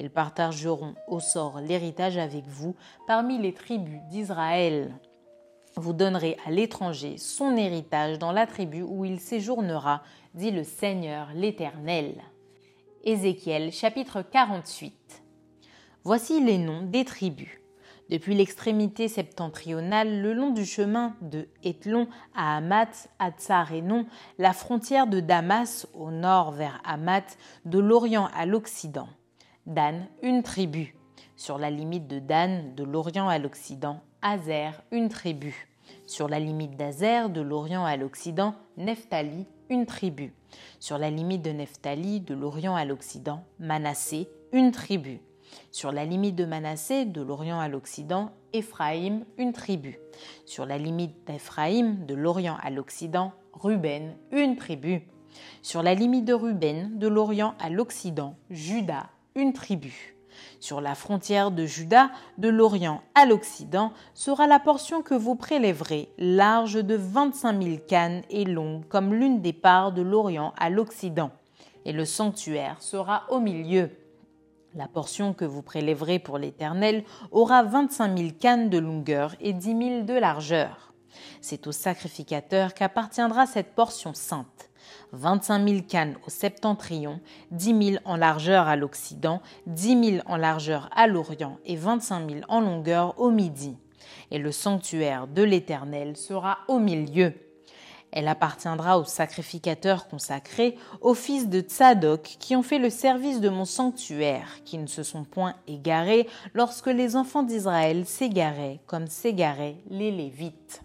Ils 0.00 0.08
partageront 0.08 0.94
au 1.08 1.20
sort 1.20 1.60
l'héritage 1.60 2.16
avec 2.16 2.46
vous 2.46 2.74
parmi 3.06 3.36
les 3.36 3.52
tribus 3.52 4.00
d'Israël. 4.08 4.94
Vous 5.76 5.92
donnerez 5.92 6.38
à 6.46 6.50
l'étranger 6.50 7.18
son 7.18 7.54
héritage 7.54 8.18
dans 8.18 8.32
la 8.32 8.46
tribu 8.46 8.80
où 8.80 9.04
il 9.04 9.20
séjournera, 9.20 10.02
dit 10.32 10.52
le 10.52 10.64
Seigneur 10.64 11.28
l'Éternel. 11.34 12.14
Ézéchiel 13.04 13.72
chapitre 13.72 14.22
48. 14.22 15.22
Voici 16.02 16.42
les 16.42 16.56
noms 16.56 16.82
des 16.82 17.04
tribus. 17.04 17.60
Depuis 18.08 18.34
l'extrémité 18.34 19.06
septentrionale, 19.06 20.22
le 20.22 20.32
long 20.32 20.50
du 20.50 20.64
chemin 20.64 21.14
de 21.20 21.46
Ethlon 21.62 22.08
à 22.34 22.56
Hamath, 22.56 23.10
à 23.18 23.32
Tsarénon, 23.32 24.06
la 24.38 24.54
frontière 24.54 25.06
de 25.06 25.20
Damas 25.20 25.86
au 25.92 26.10
nord 26.10 26.52
vers 26.52 26.80
Hamath, 26.84 27.36
de 27.66 27.78
l'Orient 27.78 28.30
à 28.34 28.46
l'Occident. 28.46 29.08
Dan, 29.70 30.08
une 30.24 30.42
tribu. 30.42 30.96
Sur 31.36 31.56
la 31.56 31.70
limite 31.70 32.08
de 32.08 32.18
Dan, 32.18 32.74
de 32.74 32.82
l'Orient 32.82 33.28
à 33.28 33.38
l'Occident, 33.38 34.00
Azer, 34.20 34.82
une 34.90 35.08
tribu. 35.08 35.68
Sur 36.08 36.28
la 36.28 36.40
limite 36.40 36.76
d'Azer, 36.76 37.30
de 37.30 37.40
l'Orient 37.40 37.84
à 37.84 37.96
l'Occident, 37.96 38.56
Nephtali, 38.76 39.46
une 39.68 39.86
tribu. 39.86 40.34
Sur 40.80 40.98
la 40.98 41.08
limite 41.08 41.42
de 41.42 41.52
Nephtali, 41.52 42.18
de 42.18 42.34
l'Orient 42.34 42.74
à 42.74 42.84
l'Occident, 42.84 43.44
Manassé, 43.60 44.28
une 44.52 44.72
tribu. 44.72 45.20
Sur 45.70 45.92
la 45.92 46.04
limite 46.04 46.34
de 46.34 46.46
Manassé, 46.46 47.04
de 47.04 47.22
l'Orient 47.22 47.60
à 47.60 47.68
l'Occident, 47.68 48.32
Éphraïm, 48.52 49.24
une 49.38 49.52
tribu. 49.52 50.00
Sur 50.46 50.66
la 50.66 50.78
limite 50.78 51.14
d'Éphraïm, 51.28 52.06
de 52.06 52.14
l'Orient 52.16 52.56
à 52.60 52.70
l'Occident, 52.70 53.32
Ruben, 53.52 54.16
une 54.32 54.56
tribu. 54.56 55.02
Sur 55.62 55.84
la 55.84 55.94
limite 55.94 56.24
de 56.24 56.34
Ruben, 56.34 56.98
de 56.98 57.06
l'Orient 57.06 57.54
à 57.60 57.70
l'Occident, 57.70 58.34
Judas, 58.50 59.06
une 59.34 59.52
tribu. 59.52 60.14
Sur 60.58 60.80
la 60.80 60.94
frontière 60.94 61.50
de 61.50 61.64
Juda, 61.66 62.10
de 62.38 62.48
l'Orient 62.48 63.02
à 63.14 63.26
l'Occident, 63.26 63.92
sera 64.14 64.46
la 64.46 64.58
portion 64.58 65.02
que 65.02 65.14
vous 65.14 65.34
prélèverez, 65.34 66.10
large 66.18 66.84
de 66.84 66.94
25 66.94 67.62
000 67.62 67.76
cannes 67.86 68.22
et 68.30 68.44
longue 68.44 68.86
comme 68.88 69.14
l'une 69.14 69.40
des 69.40 69.52
parts 69.52 69.92
de 69.92 70.02
l'Orient 70.02 70.52
à 70.58 70.70
l'Occident. 70.70 71.30
Et 71.84 71.92
le 71.92 72.04
sanctuaire 72.04 72.82
sera 72.82 73.24
au 73.30 73.40
milieu. 73.40 73.90
La 74.74 74.86
portion 74.86 75.34
que 75.34 75.44
vous 75.44 75.62
prélèverez 75.62 76.18
pour 76.18 76.38
l'Éternel 76.38 77.04
aura 77.32 77.62
25 77.62 78.16
000 78.16 78.30
cannes 78.38 78.70
de 78.70 78.78
longueur 78.78 79.34
et 79.40 79.52
10 79.52 79.66
000 79.66 80.02
de 80.02 80.14
largeur. 80.14 80.92
C'est 81.40 81.66
au 81.66 81.72
sacrificateur 81.72 82.74
qu'appartiendra 82.74 83.46
cette 83.46 83.74
portion 83.74 84.14
sainte. 84.14 84.69
25 85.12 85.68
000 85.68 85.80
cannes 85.88 86.16
au 86.26 86.30
septentrion, 86.30 87.20
10 87.50 87.92
000 87.92 88.02
en 88.04 88.16
largeur 88.16 88.68
à 88.68 88.76
l'occident, 88.76 89.40
10 89.66 90.10
000 90.10 90.22
en 90.26 90.36
largeur 90.36 90.88
à 90.94 91.06
l'orient 91.06 91.58
et 91.64 91.76
25 91.76 92.30
000 92.30 92.40
en 92.48 92.60
longueur 92.60 93.18
au 93.18 93.30
midi. 93.30 93.76
Et 94.30 94.38
le 94.38 94.52
sanctuaire 94.52 95.26
de 95.26 95.42
l'Éternel 95.42 96.16
sera 96.16 96.58
au 96.68 96.78
milieu. 96.78 97.34
Elle 98.12 98.28
appartiendra 98.28 98.98
aux 98.98 99.04
sacrificateurs 99.04 100.08
consacrés, 100.08 100.76
aux 101.00 101.14
fils 101.14 101.48
de 101.48 101.60
Tsadok, 101.60 102.22
qui 102.22 102.56
ont 102.56 102.62
fait 102.62 102.78
le 102.78 102.90
service 102.90 103.40
de 103.40 103.48
mon 103.48 103.64
sanctuaire, 103.64 104.48
qui 104.64 104.78
ne 104.78 104.86
se 104.86 105.02
sont 105.02 105.24
point 105.24 105.54
égarés 105.68 106.28
lorsque 106.54 106.88
les 106.88 107.14
enfants 107.14 107.44
d'Israël 107.44 108.04
s'égaraient, 108.06 108.80
comme 108.86 109.06
s'égaraient 109.06 109.76
les 109.90 110.10
Lévites. 110.10 110.82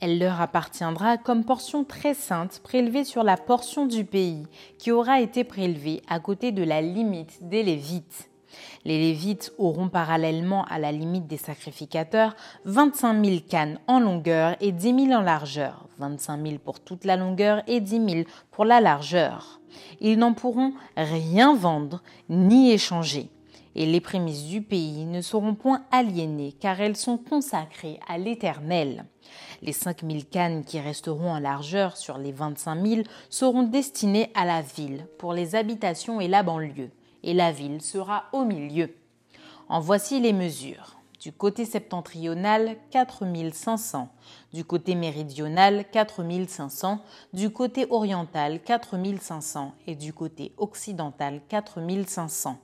Elle 0.00 0.18
leur 0.18 0.40
appartiendra 0.40 1.16
comme 1.16 1.44
portion 1.44 1.84
très 1.84 2.12
sainte 2.12 2.60
prélevée 2.62 3.04
sur 3.04 3.22
la 3.22 3.38
portion 3.38 3.86
du 3.86 4.04
pays 4.04 4.46
qui 4.78 4.92
aura 4.92 5.20
été 5.20 5.42
prélevée 5.42 6.02
à 6.08 6.20
côté 6.20 6.52
de 6.52 6.62
la 6.62 6.82
limite 6.82 7.38
des 7.48 7.62
Lévites. 7.62 8.28
Les 8.84 8.98
Lévites 8.98 9.52
auront 9.58 9.88
parallèlement 9.88 10.64
à 10.66 10.78
la 10.78 10.92
limite 10.92 11.26
des 11.26 11.38
sacrificateurs 11.38 12.36
25 12.66 13.24
000 13.24 13.36
cannes 13.48 13.78
en 13.86 13.98
longueur 13.98 14.56
et 14.60 14.70
10 14.72 15.06
000 15.08 15.12
en 15.12 15.22
largeur, 15.22 15.86
25 15.98 16.46
000 16.46 16.58
pour 16.64 16.80
toute 16.80 17.04
la 17.04 17.16
longueur 17.16 17.62
et 17.66 17.80
10 17.80 18.10
000 18.10 18.24
pour 18.50 18.64
la 18.64 18.80
largeur. 18.80 19.60
Ils 20.00 20.18
n'en 20.18 20.34
pourront 20.34 20.72
rien 20.96 21.54
vendre 21.54 22.02
ni 22.28 22.70
échanger. 22.70 23.30
Et 23.74 23.84
les 23.84 24.00
prémices 24.00 24.44
du 24.44 24.62
pays 24.62 25.04
ne 25.04 25.20
seront 25.20 25.54
point 25.54 25.82
aliénées, 25.90 26.54
car 26.58 26.80
elles 26.80 26.96
sont 26.96 27.18
consacrées 27.18 28.00
à 28.08 28.16
l'Éternel. 28.16 29.04
Les 29.66 29.72
5000 29.72 30.26
cannes 30.26 30.64
qui 30.64 30.78
resteront 30.78 31.32
en 31.32 31.40
largeur 31.40 31.96
sur 31.96 32.18
les 32.18 32.30
25 32.30 32.86
000 32.86 33.02
seront 33.28 33.64
destinées 33.64 34.30
à 34.36 34.44
la 34.44 34.62
ville, 34.62 35.08
pour 35.18 35.32
les 35.32 35.56
habitations 35.56 36.20
et 36.20 36.28
la 36.28 36.44
banlieue, 36.44 36.90
et 37.24 37.34
la 37.34 37.50
ville 37.50 37.82
sera 37.82 38.26
au 38.32 38.44
milieu. 38.44 38.94
En 39.68 39.80
voici 39.80 40.20
les 40.20 40.32
mesures. 40.32 40.96
Du 41.18 41.32
côté 41.32 41.64
septentrional, 41.64 42.76
4500. 42.90 44.08
Du 44.52 44.64
côté 44.64 44.94
méridional, 44.94 45.84
4500. 45.90 47.00
Du 47.32 47.50
côté 47.50 47.88
oriental, 47.90 48.62
4500. 48.62 49.72
Et 49.88 49.96
du 49.96 50.12
côté 50.12 50.52
occidental, 50.58 51.40
4500. 51.48 52.56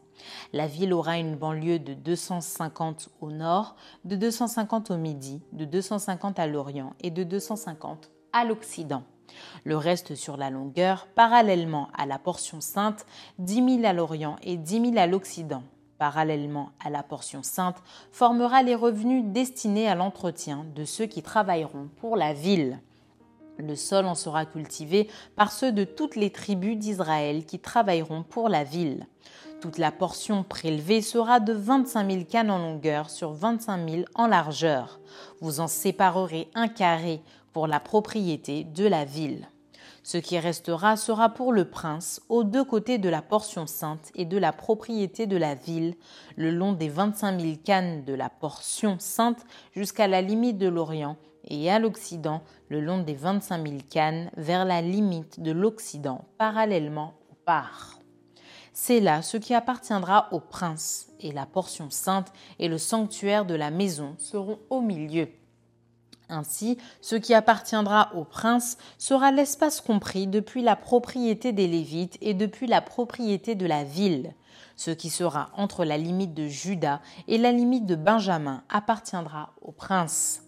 La 0.53 0.67
ville 0.67 0.93
aura 0.93 1.19
une 1.19 1.37
banlieue 1.37 1.79
de 1.79 1.95
250 1.95 3.11
au 3.21 3.31
nord, 3.31 3.77
de 4.05 4.17
250 4.17 4.91
au 4.91 4.97
midi, 4.97 5.41
de 5.53 5.65
250 5.65 6.39
à 6.39 6.47
l'orient 6.47 6.95
et 7.01 7.11
de 7.11 7.25
250 7.25 8.11
à 8.33 8.45
l'occident. 8.45 9.03
Le 9.65 9.77
reste 9.77 10.15
sur 10.15 10.37
la 10.37 10.51
longueur, 10.51 11.07
parallèlement 11.15 11.89
à 11.97 12.07
la 12.07 12.19
portion 12.19 12.61
sainte, 12.61 13.07
10 13.39 13.77
000 13.81 13.85
à 13.85 13.93
l'orient 13.93 14.37
et 14.43 14.57
10 14.57 14.93
000 14.93 14.99
à 14.99 15.07
l'occident. 15.07 15.63
Parallèlement 15.99 16.71
à 16.85 16.91
la 16.91 17.03
portion 17.03 17.43
sainte, 17.43 17.83
formera 18.11 18.63
les 18.63 18.75
revenus 18.75 19.25
destinés 19.25 19.89
à 19.89 19.95
l'entretien 19.95 20.67
de 20.75 20.85
ceux 20.85 21.07
qui 21.07 21.23
travailleront 21.23 21.89
pour 22.01 22.17
la 22.17 22.33
ville. 22.33 22.81
Le 23.59 23.77
sol 23.77 24.07
en 24.07 24.15
sera 24.15 24.45
cultivé 24.45 25.09
par 25.37 25.53
ceux 25.53 25.71
de 25.71 25.85
toutes 25.85 26.17
les 26.17 26.31
tribus 26.31 26.77
d'Israël 26.77 27.45
qui 27.45 27.61
travailleront 27.61 28.25
pour 28.25 28.49
la 28.49 28.65
ville. 28.65 29.07
Toute 29.63 29.79
la 29.79 29.93
portion 29.93 30.43
prélevée 30.43 31.03
sera 31.03 31.39
de 31.39 31.53
25 31.53 32.11
000 32.11 32.25
cannes 32.25 32.51
en 32.51 32.59
longueur 32.59 33.09
sur 33.09 33.31
25 33.31 33.89
000 33.89 34.03
en 34.17 34.27
largeur. 34.27 34.99
Vous 35.41 35.61
en 35.61 35.69
séparerez 35.69 36.49
un 36.57 36.67
carré 36.67 37.23
pour 37.53 37.69
la 37.69 37.79
propriété 37.79 38.65
de 38.65 38.89
la 38.89 39.05
ville. 39.05 39.49
Ce 40.03 40.19
qui 40.19 40.37
restera 40.37 40.97
sera 40.97 41.29
pour 41.29 41.53
le 41.53 41.65
prince 41.65 42.21
aux 42.29 42.43
deux 42.43 42.65
côtés 42.65 42.99
de 42.99 43.09
la 43.09 43.23
portion 43.23 43.69
sainte 43.69 44.11
et 44.17 44.25
de 44.25 44.37
la 44.37 44.53
propriété 44.53 45.29
de 45.29 45.37
la 45.37 45.55
ville, 45.55 45.95
le 46.35 46.51
long 46.51 46.73
des 46.73 46.89
25 46.89 47.41
000 47.41 47.53
cannes 47.65 48.05
de 48.05 48.15
la 48.15 48.31
portion 48.31 48.97
sainte 48.99 49.47
jusqu'à 49.77 50.09
la 50.09 50.23
limite 50.23 50.59
de 50.59 50.67
l'Orient, 50.67 51.17
et 51.45 51.71
à 51.71 51.79
l'Occident, 51.79 52.43
le 52.69 52.81
long 52.81 52.99
des 52.99 53.15
25 53.15 53.65
000 53.65 53.79
cannes 53.89 54.29
vers 54.37 54.65
la 54.65 54.83
limite 54.83 55.39
de 55.39 55.53
l'Occident, 55.53 56.25
parallèlement 56.37 57.15
au 57.31 57.37
parts. 57.45 58.02
C'est 58.73 59.01
là 59.01 59.23
ce 59.23 59.37
qui 59.37 59.55
appartiendra 59.55 60.29
au 60.33 60.41
prince, 60.41 61.09
et 61.21 61.33
la 61.33 61.47
portion 61.47 61.91
sainte 61.91 62.33
et 62.59 62.69
le 62.69 62.79
sanctuaire 62.79 63.45
de 63.45 63.55
la 63.55 63.71
maison 63.71 64.15
seront 64.19 64.59
au 64.71 64.81
milieu. 64.81 65.29
Ainsi, 66.31 66.79
ce 67.03 67.15
qui 67.15 67.35
appartiendra 67.35 68.11
au 68.15 68.25
prince 68.25 68.79
sera 68.97 69.31
l'espace 69.31 69.83
compris 69.83 70.27
depuis 70.27 70.63
la 70.63 70.77
propriété 70.77 71.53
des 71.53 71.67
Lévites 71.67 72.17
et 72.23 72.33
depuis 72.33 72.67
la 72.67 72.81
propriété 72.81 73.55
de 73.55 73.67
la 73.67 73.85
ville. 73.85 74.33
Ce 74.77 74.91
qui 74.91 75.11
sera 75.11 75.51
entre 75.55 75.85
la 75.85 75.99
limite 75.99 76.33
de 76.33 76.49
Juda 76.49 77.03
et 77.29 77.37
la 77.37 77.53
limite 77.53 77.85
de 77.85 77.97
Benjamin 77.97 78.63
appartiendra 78.71 79.53
au 79.61 79.73
prince. 79.73 80.43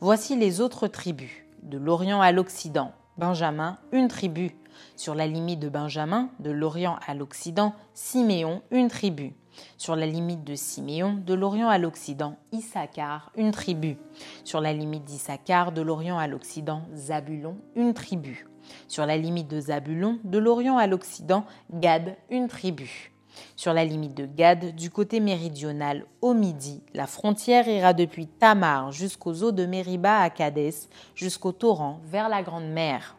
Voici 0.00 0.36
les 0.36 0.62
autres 0.62 0.88
tribus. 0.88 1.44
De 1.62 1.76
l'Orient 1.76 2.22
à 2.22 2.32
l'Occident, 2.32 2.92
Benjamin, 3.18 3.76
une 3.92 4.08
tribu. 4.08 4.56
Sur 4.96 5.14
la 5.14 5.26
limite 5.26 5.60
de 5.60 5.68
Benjamin, 5.68 6.30
de 6.40 6.50
l'Orient 6.50 6.98
à 7.06 7.14
l'Occident, 7.14 7.74
Siméon, 7.94 8.62
une 8.70 8.88
tribu. 8.88 9.34
Sur 9.76 9.96
la 9.96 10.06
limite 10.06 10.44
de 10.44 10.54
Siméon, 10.54 11.14
de 11.14 11.34
l'Orient 11.34 11.68
à 11.68 11.78
l'Occident, 11.78 12.36
Issachar, 12.52 13.32
une 13.36 13.50
tribu. 13.50 13.96
Sur 14.44 14.60
la 14.60 14.72
limite 14.72 15.04
d'Issachar, 15.04 15.72
de 15.72 15.82
l'Orient 15.82 16.18
à 16.18 16.26
l'Occident, 16.26 16.82
Zabulon, 16.94 17.56
une 17.74 17.94
tribu. 17.94 18.46
Sur 18.86 19.06
la 19.06 19.16
limite 19.16 19.48
de 19.48 19.60
Zabulon, 19.60 20.18
de 20.24 20.38
l'Orient 20.38 20.78
à 20.78 20.86
l'Occident, 20.86 21.44
Gad, 21.72 22.16
une 22.30 22.48
tribu. 22.48 23.12
Sur 23.56 23.72
la 23.72 23.84
limite 23.84 24.14
de 24.14 24.26
Gad, 24.26 24.74
du 24.74 24.90
côté 24.90 25.20
méridional, 25.20 26.06
au 26.20 26.34
midi, 26.34 26.82
la 26.94 27.06
frontière 27.06 27.68
ira 27.68 27.92
depuis 27.92 28.26
Tamar 28.26 28.92
jusqu'aux 28.92 29.42
eaux 29.42 29.52
de 29.52 29.66
Mériba 29.66 30.20
à 30.20 30.30
Cadès, 30.30 30.88
jusqu'au 31.14 31.52
torrent, 31.52 32.00
vers 32.04 32.28
la 32.28 32.42
Grande 32.42 32.68
Mer. 32.68 33.17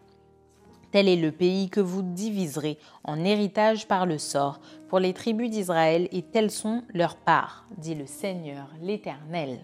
Tel 0.91 1.08
est 1.08 1.15
le 1.15 1.31
pays 1.31 1.69
que 1.69 1.79
vous 1.79 2.01
diviserez 2.01 2.79
en 3.03 3.24
héritage 3.24 3.88
par 3.88 4.05
le 4.05 4.17
sort 4.17 4.60
pour 4.88 5.00
les 5.00 5.13
tribus 5.13 5.51
d'Israël 5.51 6.08
et 6.12 6.24
telles 6.24 6.50
sont 6.50 6.84
leurs 6.93 7.15
parts, 7.15 7.65
dit 7.77 7.96
le 7.96 8.08
Seigneur 8.08 8.67
l'Éternel. 8.81 9.60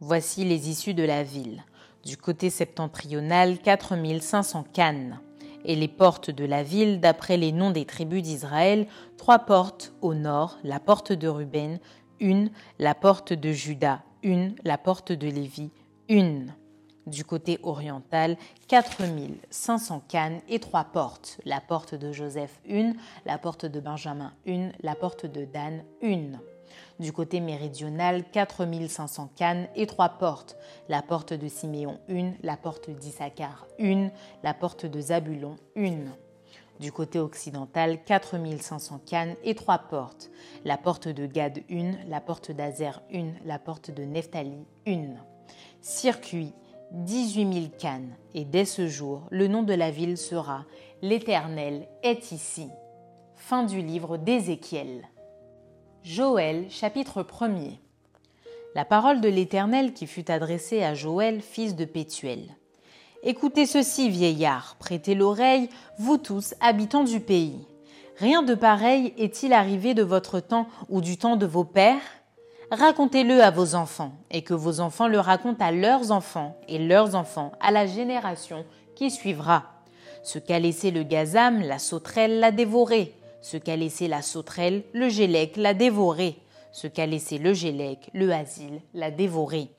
Voici 0.00 0.44
les 0.44 0.68
issues 0.70 0.94
de 0.94 1.02
la 1.02 1.24
ville. 1.24 1.64
Du 2.04 2.16
côté 2.16 2.50
septentrional, 2.50 3.58
4500 3.58 4.64
cannes. 4.72 5.20
Et 5.64 5.74
les 5.74 5.88
portes 5.88 6.30
de 6.30 6.44
la 6.44 6.62
ville, 6.62 7.00
d'après 7.00 7.36
les 7.36 7.50
noms 7.50 7.72
des 7.72 7.84
tribus 7.84 8.22
d'Israël, 8.22 8.86
trois 9.16 9.40
portes 9.40 9.92
au 10.00 10.14
nord, 10.14 10.58
la 10.62 10.78
porte 10.78 11.12
de 11.12 11.26
Ruben, 11.26 11.80
une, 12.20 12.50
la 12.78 12.94
porte 12.94 13.32
de 13.32 13.50
Juda, 13.50 14.02
une, 14.22 14.54
la 14.64 14.78
porte 14.78 15.10
de 15.10 15.26
Lévi, 15.26 15.70
une. 16.08 16.54
Du 17.08 17.24
côté 17.24 17.58
oriental, 17.62 18.36
4500 18.66 20.02
cannes 20.08 20.40
et 20.46 20.58
trois 20.58 20.84
portes. 20.84 21.40
La 21.46 21.62
porte 21.62 21.94
de 21.94 22.12
Joseph, 22.12 22.60
une, 22.66 22.96
la 23.24 23.38
porte 23.38 23.64
de 23.64 23.80
Benjamin, 23.80 24.34
une, 24.44 24.72
la 24.82 24.94
porte 24.94 25.24
de 25.24 25.46
Dan, 25.46 25.84
une. 26.02 26.38
Du 27.00 27.12
côté 27.12 27.40
méridional, 27.40 28.24
4500 28.30 29.30
cannes 29.34 29.68
et 29.74 29.86
trois 29.86 30.10
portes. 30.10 30.58
La 30.90 31.00
porte 31.00 31.32
de 31.32 31.48
Siméon, 31.48 31.98
une, 32.08 32.34
la 32.42 32.58
porte 32.58 32.90
d'Issachar, 32.90 33.66
une, 33.78 34.10
la 34.42 34.52
porte 34.52 34.84
de 34.84 35.00
Zabulon, 35.00 35.56
une. 35.76 36.12
Du 36.78 36.92
côté 36.92 37.18
occidental, 37.18 38.04
4500 38.04 39.00
cannes 39.06 39.34
et 39.44 39.54
trois 39.54 39.78
portes. 39.78 40.30
La 40.66 40.76
porte 40.76 41.08
de 41.08 41.24
Gad, 41.24 41.62
une, 41.70 41.96
la 42.06 42.20
porte 42.20 42.52
d'Azer, 42.52 43.00
une, 43.10 43.34
la 43.46 43.58
porte 43.58 43.90
de 43.90 44.02
Nephtali, 44.02 44.66
une. 44.84 45.16
Circuit 45.80 46.52
18 46.92 47.52
000 47.52 47.66
cannes, 47.78 48.16
et 48.34 48.44
dès 48.44 48.64
ce 48.64 48.88
jour, 48.88 49.22
le 49.30 49.46
nom 49.46 49.62
de 49.62 49.74
la 49.74 49.90
ville 49.90 50.16
sera 50.16 50.64
L'Éternel 51.02 51.86
est 52.02 52.32
ici. 52.32 52.68
Fin 53.36 53.62
du 53.64 53.82
livre 53.82 54.16
d'Ézéchiel. 54.16 55.06
Joël, 56.02 56.66
chapitre 56.70 57.22
1er. 57.22 57.78
La 58.74 58.84
parole 58.84 59.20
de 59.20 59.28
l'Éternel 59.28 59.92
qui 59.92 60.06
fut 60.06 60.30
adressée 60.30 60.82
à 60.82 60.94
Joël, 60.94 61.42
fils 61.42 61.76
de 61.76 61.84
Pétuel. 61.84 62.56
Écoutez 63.22 63.66
ceci, 63.66 64.08
vieillard, 64.08 64.76
prêtez 64.78 65.14
l'oreille, 65.14 65.68
vous 65.98 66.16
tous, 66.16 66.54
habitants 66.60 67.04
du 67.04 67.20
pays. 67.20 67.66
Rien 68.16 68.42
de 68.42 68.54
pareil 68.54 69.12
est-il 69.18 69.52
arrivé 69.52 69.94
de 69.94 70.02
votre 70.02 70.40
temps 70.40 70.68
ou 70.88 71.00
du 71.00 71.18
temps 71.18 71.36
de 71.36 71.46
vos 71.46 71.64
pères? 71.64 72.17
Racontez-le 72.70 73.42
à 73.42 73.50
vos 73.50 73.74
enfants, 73.74 74.12
et 74.30 74.42
que 74.42 74.52
vos 74.52 74.80
enfants 74.80 75.08
le 75.08 75.18
racontent 75.18 75.64
à 75.64 75.72
leurs 75.72 76.10
enfants, 76.10 76.54
et 76.68 76.78
leurs 76.78 77.14
enfants 77.14 77.52
à 77.60 77.70
la 77.70 77.86
génération 77.86 78.66
qui 78.94 79.10
suivra. 79.10 79.64
Ce 80.22 80.38
qu'a 80.38 80.58
laissé 80.58 80.90
le 80.90 81.02
gazam, 81.02 81.62
la 81.62 81.78
sauterelle 81.78 82.40
l'a 82.40 82.50
dévoré. 82.50 83.14
Ce 83.40 83.56
qu'a 83.56 83.76
laissé 83.76 84.06
la 84.06 84.20
sauterelle, 84.20 84.82
le 84.92 85.08
gélec 85.08 85.56
l'a 85.56 85.72
dévoré. 85.72 86.36
Ce 86.70 86.86
qu'a 86.86 87.06
laissé 87.06 87.38
le 87.38 87.54
gélec, 87.54 88.10
le 88.12 88.30
asile 88.32 88.82
l'a 88.92 89.10
dévoré. 89.10 89.70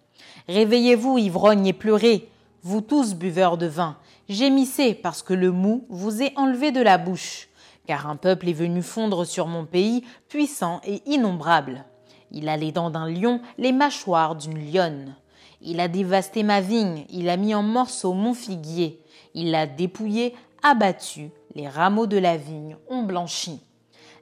Réveillez-vous, 0.48 1.20
ivrognes, 1.20 1.68
et 1.68 1.74
pleurez. 1.74 2.28
Vous 2.64 2.82
tous, 2.82 3.14
buveurs 3.14 3.58
de 3.58 3.68
vin, 3.68 3.98
gémissez 4.30 4.96
parce 4.96 5.22
que 5.22 5.36
le 5.36 5.52
mou 5.52 5.86
vous 5.90 6.24
est 6.24 6.34
enlevé 6.38 6.72
de 6.72 6.82
la 6.82 6.98
bouche. 6.98 7.50
Car 7.86 8.10
un 8.10 8.16
peuple 8.16 8.50
est 8.50 8.54
venu 8.54 8.82
fondre 8.82 9.26
sur 9.26 9.46
mon 9.46 9.66
pays, 9.66 10.04
puissant 10.28 10.82
et 10.86 11.04
innombrable. 11.06 11.86
Il 12.32 12.50
a 12.50 12.58
les 12.58 12.72
dents 12.72 12.90
d'un 12.90 13.10
lion, 13.10 13.42
les 13.58 13.72
mâchoires 13.72 14.36
d'une 14.36 14.72
lionne. 14.72 15.16
Il 15.62 15.80
a 15.80 15.88
dévasté 15.88 16.44
ma 16.44 16.62
vigne, 16.62 17.06
il 17.10 17.30
a 17.30 17.38
mis 17.38 17.54
en 17.54 17.64
morceaux 17.64 18.14
mon 18.14 18.34
figuier. 18.34 19.02
Il 19.34 19.52
l'a 19.52 19.68
dépouillé, 19.68 20.36
abattu, 20.64 21.32
les 21.56 21.68
rameaux 21.68 22.08
de 22.08 22.18
la 22.18 22.38
vigne 22.38 22.78
ont 22.90 23.04
blanchi. 23.04 23.62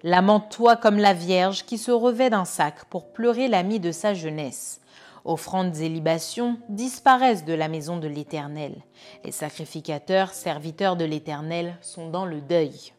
Lamente-toi 0.04 0.76
comme 0.78 0.98
la 0.98 1.14
Vierge 1.14 1.66
qui 1.66 1.78
se 1.78 1.92
revêt 1.92 2.30
d'un 2.30 2.46
sac 2.46 2.86
pour 2.86 3.12
pleurer 3.12 3.48
l'ami 3.48 3.80
de 3.80 3.92
sa 3.92 4.14
jeunesse. 4.14 4.82
Offrandes 5.26 5.76
et 5.78 5.90
libations 5.90 6.58
disparaissent 6.70 7.44
de 7.44 7.54
la 7.54 7.68
maison 7.68 7.98
de 7.98 8.08
l'Éternel. 8.08 8.76
Les 9.26 9.32
sacrificateurs, 9.32 10.34
serviteurs 10.34 10.96
de 10.96 11.04
l'Éternel, 11.04 11.78
sont 11.82 12.10
dans 12.10 12.26
le 12.26 12.40
deuil. 12.40 12.94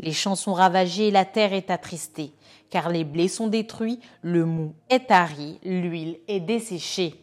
Les 0.00 0.12
champs 0.12 0.34
sont 0.34 0.54
ravagés, 0.54 1.10
la 1.10 1.24
terre 1.24 1.52
est 1.52 1.70
attristée, 1.70 2.32
car 2.70 2.88
les 2.88 3.04
blés 3.04 3.28
sont 3.28 3.46
détruits, 3.46 4.00
le 4.22 4.44
mou 4.44 4.74
est 4.90 5.06
tari, 5.08 5.58
l'huile 5.64 6.18
est 6.26 6.40
desséchée. 6.40 7.14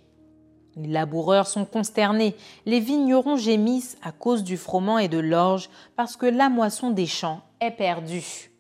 Les 0.78 0.88
laboureurs 0.88 1.48
sont 1.48 1.66
consternés, 1.66 2.36
les 2.66 2.80
vignerons 2.80 3.36
gémissent 3.36 3.98
à 4.02 4.14
cause 4.14 4.44
du 4.44 4.56
froment 4.56 5.00
et 5.00 5.10
de 5.10 5.18
l'orge, 5.18 5.70
parce 5.98 6.16
que 6.16 6.26
la 6.26 6.50
moisson 6.50 6.92
des 6.92 7.08
champs 7.08 7.42
est 7.60 7.72
perdue. 7.72 8.52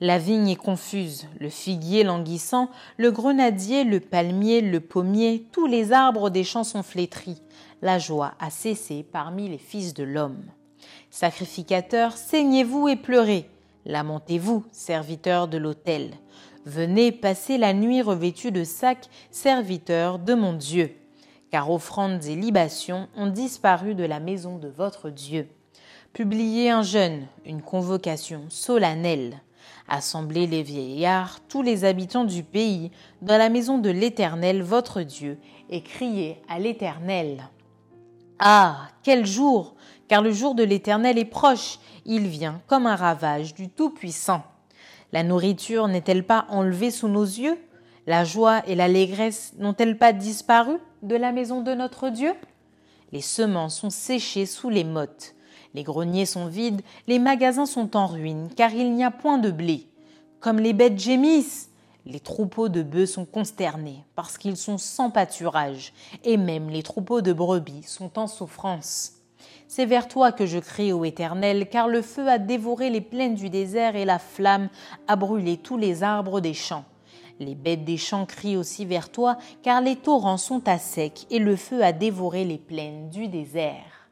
La 0.00 0.18
vigne 0.18 0.48
est 0.48 0.56
confuse, 0.56 1.28
le 1.38 1.48
figuier 1.48 2.02
languissant, 2.02 2.68
le 2.96 3.12
grenadier, 3.12 3.84
le 3.84 4.00
palmier, 4.00 4.60
le 4.60 4.80
pommier, 4.80 5.46
tous 5.52 5.66
les 5.66 5.92
arbres 5.92 6.30
des 6.30 6.42
champs 6.42 6.64
sont 6.64 6.82
flétris. 6.82 7.40
La 7.80 8.00
joie 8.00 8.34
a 8.40 8.50
cessé 8.50 9.04
parmi 9.04 9.48
les 9.48 9.58
fils 9.58 9.94
de 9.94 10.02
l'homme. 10.02 10.42
Sacrificateurs, 11.14 12.16
saignez-vous 12.16 12.88
et 12.88 12.96
pleurez. 12.96 13.48
Lamentez-vous, 13.86 14.64
serviteurs 14.72 15.46
de 15.46 15.58
l'autel. 15.58 16.10
Venez 16.66 17.12
passer 17.12 17.56
la 17.56 17.72
nuit 17.72 18.02
revêtus 18.02 18.50
de 18.50 18.64
sacs, 18.64 19.08
serviteurs 19.30 20.18
de 20.18 20.34
mon 20.34 20.54
Dieu. 20.54 20.92
Car 21.52 21.70
offrandes 21.70 22.24
et 22.24 22.34
libations 22.34 23.06
ont 23.16 23.28
disparu 23.28 23.94
de 23.94 24.02
la 24.02 24.18
maison 24.18 24.58
de 24.58 24.66
votre 24.66 25.08
Dieu. 25.08 25.46
Publiez 26.12 26.70
un 26.70 26.82
jeûne, 26.82 27.28
une 27.46 27.62
convocation 27.62 28.46
solennelle. 28.48 29.40
Assemblez 29.86 30.48
les 30.48 30.64
vieillards, 30.64 31.38
tous 31.48 31.62
les 31.62 31.84
habitants 31.84 32.24
du 32.24 32.42
pays, 32.42 32.90
dans 33.22 33.38
la 33.38 33.50
maison 33.50 33.78
de 33.78 33.90
l'Éternel 33.90 34.64
votre 34.64 35.02
Dieu, 35.02 35.38
et 35.70 35.80
criez 35.80 36.42
à 36.48 36.58
l'Éternel. 36.58 37.50
Ah, 38.40 38.88
quel 39.04 39.24
jour 39.24 39.74
car 40.08 40.22
le 40.22 40.32
jour 40.32 40.54
de 40.54 40.62
l'Éternel 40.62 41.18
est 41.18 41.24
proche, 41.24 41.78
il 42.04 42.26
vient 42.26 42.60
comme 42.66 42.86
un 42.86 42.96
ravage 42.96 43.54
du 43.54 43.68
Tout-Puissant. 43.68 44.42
La 45.12 45.22
nourriture 45.22 45.88
n'est-elle 45.88 46.26
pas 46.26 46.46
enlevée 46.48 46.90
sous 46.90 47.08
nos 47.08 47.24
yeux? 47.24 47.58
La 48.06 48.24
joie 48.24 48.62
et 48.66 48.74
l'allégresse 48.74 49.54
n'ont-elles 49.58 49.96
pas 49.96 50.12
disparu 50.12 50.76
de 51.02 51.16
la 51.16 51.32
maison 51.32 51.62
de 51.62 51.72
notre 51.72 52.10
Dieu? 52.10 52.34
Les 53.12 53.20
semences 53.20 53.78
sont 53.78 53.90
séchées 53.90 54.44
sous 54.44 54.70
les 54.70 54.84
mottes, 54.84 55.34
les 55.72 55.84
greniers 55.84 56.26
sont 56.26 56.46
vides, 56.46 56.82
les 57.06 57.18
magasins 57.18 57.66
sont 57.66 57.96
en 57.96 58.06
ruine, 58.06 58.50
car 58.56 58.74
il 58.74 58.92
n'y 58.92 59.04
a 59.04 59.10
point 59.10 59.38
de 59.38 59.50
blé. 59.50 59.88
Comme 60.40 60.58
les 60.58 60.72
bêtes 60.72 60.98
gémissent, 60.98 61.70
les 62.06 62.20
troupeaux 62.20 62.68
de 62.68 62.82
bœufs 62.82 63.06
sont 63.06 63.24
consternés, 63.24 64.04
parce 64.14 64.36
qu'ils 64.36 64.58
sont 64.58 64.76
sans 64.76 65.10
pâturage, 65.10 65.94
et 66.24 66.36
même 66.36 66.68
les 66.68 66.82
troupeaux 66.82 67.22
de 67.22 67.32
brebis 67.32 67.84
sont 67.84 68.18
en 68.18 68.26
souffrance. 68.26 69.12
C'est 69.68 69.86
vers 69.86 70.08
toi 70.08 70.32
que 70.32 70.46
je 70.46 70.58
crie, 70.58 70.92
ô 70.92 71.04
Éternel, 71.04 71.68
car 71.68 71.88
le 71.88 72.02
feu 72.02 72.28
a 72.28 72.38
dévoré 72.38 72.90
les 72.90 73.00
plaines 73.00 73.34
du 73.34 73.50
désert 73.50 73.96
et 73.96 74.04
la 74.04 74.18
flamme 74.18 74.68
a 75.08 75.16
brûlé 75.16 75.56
tous 75.56 75.76
les 75.76 76.02
arbres 76.02 76.40
des 76.40 76.54
champs. 76.54 76.84
Les 77.40 77.54
bêtes 77.54 77.84
des 77.84 77.96
champs 77.96 78.26
crient 78.26 78.56
aussi 78.56 78.84
vers 78.84 79.10
toi, 79.10 79.38
car 79.62 79.80
les 79.80 79.96
torrents 79.96 80.36
sont 80.36 80.68
à 80.68 80.78
sec 80.78 81.26
et 81.30 81.38
le 81.40 81.56
feu 81.56 81.82
a 81.82 81.92
dévoré 81.92 82.44
les 82.44 82.58
plaines 82.58 83.08
du 83.10 83.26
désert. 83.26 84.08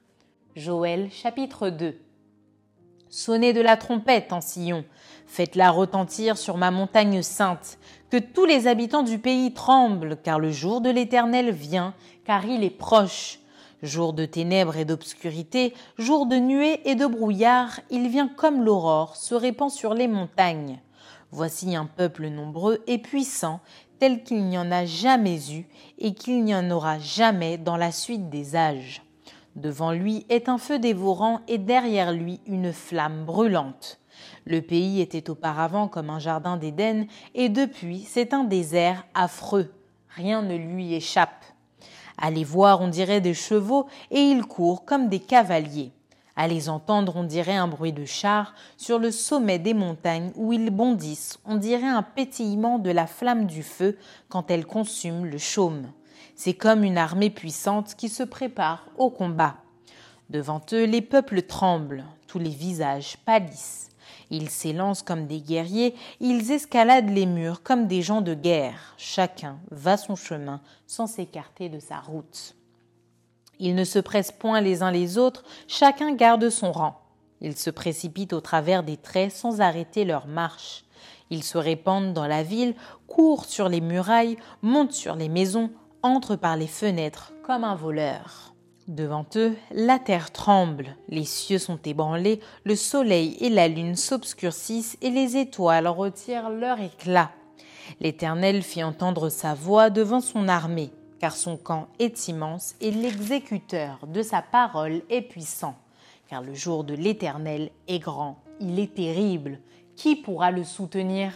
Joël 0.56 1.08
chapitre 1.10 1.68
2 1.70 1.98
Sonnez 3.08 3.52
de 3.52 3.60
la 3.60 3.76
trompette 3.76 4.32
en 4.32 4.40
Sion, 4.40 4.84
faites-la 5.26 5.70
retentir 5.70 6.38
sur 6.38 6.56
ma 6.56 6.70
montagne 6.70 7.22
sainte, 7.22 7.78
que 8.10 8.16
tous 8.16 8.46
les 8.46 8.66
habitants 8.66 9.02
du 9.02 9.18
pays 9.18 9.52
tremblent, 9.52 10.16
car 10.22 10.38
le 10.38 10.50
jour 10.50 10.80
de 10.80 10.88
l'Éternel 10.88 11.50
vient, 11.50 11.94
car 12.24 12.46
il 12.46 12.64
est 12.64 12.70
proche. 12.70 13.38
Jour 13.82 14.12
de 14.12 14.26
ténèbres 14.26 14.76
et 14.76 14.84
d'obscurité, 14.84 15.74
jour 15.98 16.26
de 16.26 16.36
nuées 16.36 16.80
et 16.84 16.94
de 16.94 17.04
brouillard, 17.04 17.80
il 17.90 18.08
vient 18.08 18.28
comme 18.28 18.62
l'aurore, 18.62 19.16
se 19.16 19.34
répand 19.34 19.72
sur 19.72 19.92
les 19.92 20.06
montagnes. 20.06 20.80
Voici 21.32 21.74
un 21.74 21.86
peuple 21.86 22.28
nombreux 22.28 22.84
et 22.86 22.98
puissant, 22.98 23.58
tel 23.98 24.22
qu'il 24.22 24.44
n'y 24.44 24.56
en 24.56 24.70
a 24.70 24.84
jamais 24.84 25.52
eu 25.52 25.66
et 25.98 26.14
qu'il 26.14 26.44
n'y 26.44 26.54
en 26.54 26.70
aura 26.70 27.00
jamais 27.00 27.58
dans 27.58 27.76
la 27.76 27.90
suite 27.90 28.30
des 28.30 28.54
âges. 28.54 29.02
Devant 29.56 29.90
lui 29.90 30.26
est 30.28 30.48
un 30.48 30.58
feu 30.58 30.78
dévorant 30.78 31.40
et 31.48 31.58
derrière 31.58 32.12
lui 32.12 32.40
une 32.46 32.72
flamme 32.72 33.24
brûlante. 33.24 33.98
Le 34.46 34.62
pays 34.62 35.00
était 35.00 35.28
auparavant 35.28 35.88
comme 35.88 36.10
un 36.10 36.20
jardin 36.20 36.56
d'Éden 36.56 37.06
et 37.34 37.48
depuis 37.48 38.00
c'est 38.02 38.32
un 38.32 38.44
désert 38.44 39.04
affreux. 39.14 39.72
Rien 40.08 40.42
ne 40.42 40.54
lui 40.54 40.94
échappe. 40.94 41.41
À 42.24 42.30
les 42.30 42.44
voir, 42.44 42.80
on 42.80 42.86
dirait 42.86 43.20
des 43.20 43.34
chevaux, 43.34 43.88
et 44.12 44.20
ils 44.20 44.44
courent 44.44 44.84
comme 44.84 45.08
des 45.08 45.18
cavaliers. 45.18 45.90
À 46.36 46.46
les 46.46 46.68
entendre, 46.68 47.16
on 47.16 47.24
dirait 47.24 47.56
un 47.56 47.66
bruit 47.66 47.92
de 47.92 48.04
chars 48.04 48.54
sur 48.76 49.00
le 49.00 49.10
sommet 49.10 49.58
des 49.58 49.74
montagnes 49.74 50.30
où 50.36 50.52
ils 50.52 50.70
bondissent, 50.70 51.40
on 51.44 51.56
dirait 51.56 51.82
un 51.82 52.02
pétillement 52.02 52.78
de 52.78 52.90
la 52.90 53.08
flamme 53.08 53.46
du 53.46 53.64
feu 53.64 53.98
quand 54.28 54.52
elle 54.52 54.64
consume 54.64 55.26
le 55.26 55.36
chaume. 55.36 55.88
C'est 56.36 56.54
comme 56.54 56.84
une 56.84 56.96
armée 56.96 57.28
puissante 57.28 57.96
qui 57.96 58.08
se 58.08 58.22
prépare 58.22 58.86
au 58.96 59.10
combat. 59.10 59.56
Devant 60.30 60.62
eux, 60.72 60.84
les 60.84 61.02
peuples 61.02 61.42
tremblent, 61.42 62.04
tous 62.28 62.38
les 62.38 62.50
visages 62.50 63.16
pâlissent. 63.26 63.90
Ils 64.34 64.48
s'élancent 64.48 65.02
comme 65.02 65.26
des 65.26 65.40
guerriers, 65.40 65.94
ils 66.18 66.50
escaladent 66.52 67.10
les 67.10 67.26
murs 67.26 67.62
comme 67.62 67.86
des 67.86 68.00
gens 68.00 68.22
de 68.22 68.32
guerre. 68.32 68.94
Chacun 68.96 69.58
va 69.70 69.98
son 69.98 70.16
chemin 70.16 70.62
sans 70.86 71.06
s'écarter 71.06 71.68
de 71.68 71.78
sa 71.78 71.98
route. 71.98 72.56
Ils 73.58 73.74
ne 73.74 73.84
se 73.84 73.98
pressent 73.98 74.32
point 74.32 74.62
les 74.62 74.82
uns 74.82 74.90
les 74.90 75.18
autres, 75.18 75.44
chacun 75.68 76.14
garde 76.14 76.48
son 76.48 76.72
rang. 76.72 76.98
Ils 77.42 77.58
se 77.58 77.68
précipitent 77.68 78.32
au 78.32 78.40
travers 78.40 78.82
des 78.82 78.96
traits 78.96 79.32
sans 79.32 79.60
arrêter 79.60 80.06
leur 80.06 80.26
marche. 80.26 80.86
Ils 81.28 81.44
se 81.44 81.58
répandent 81.58 82.14
dans 82.14 82.26
la 82.26 82.42
ville, 82.42 82.74
courent 83.06 83.44
sur 83.44 83.68
les 83.68 83.82
murailles, 83.82 84.38
montent 84.62 84.94
sur 84.94 85.14
les 85.14 85.28
maisons, 85.28 85.70
entrent 86.02 86.36
par 86.36 86.56
les 86.56 86.66
fenêtres 86.66 87.34
comme 87.42 87.64
un 87.64 87.74
voleur. 87.74 88.51
Devant 88.88 89.24
eux, 89.36 89.54
la 89.70 90.00
terre 90.00 90.32
tremble, 90.32 90.96
les 91.08 91.24
cieux 91.24 91.58
sont 91.58 91.78
ébranlés, 91.84 92.40
le 92.64 92.74
soleil 92.74 93.36
et 93.40 93.48
la 93.48 93.68
lune 93.68 93.94
s'obscurcissent 93.94 94.98
et 95.00 95.10
les 95.10 95.36
étoiles 95.36 95.86
retirent 95.86 96.50
leur 96.50 96.80
éclat. 96.80 97.30
L'Éternel 98.00 98.62
fit 98.62 98.82
entendre 98.82 99.28
sa 99.28 99.54
voix 99.54 99.88
devant 99.88 100.20
son 100.20 100.48
armée, 100.48 100.90
car 101.20 101.36
son 101.36 101.56
camp 101.56 101.86
est 102.00 102.26
immense 102.26 102.74
et 102.80 102.90
l'exécuteur 102.90 104.00
de 104.08 104.22
sa 104.22 104.42
parole 104.42 105.02
est 105.08 105.22
puissant. 105.22 105.76
Car 106.28 106.42
le 106.42 106.54
jour 106.54 106.82
de 106.82 106.94
l'Éternel 106.94 107.70
est 107.86 108.00
grand, 108.00 108.38
il 108.60 108.80
est 108.80 108.94
terrible. 108.94 109.60
Qui 109.94 110.16
pourra 110.16 110.50
le 110.50 110.64
soutenir? 110.64 111.32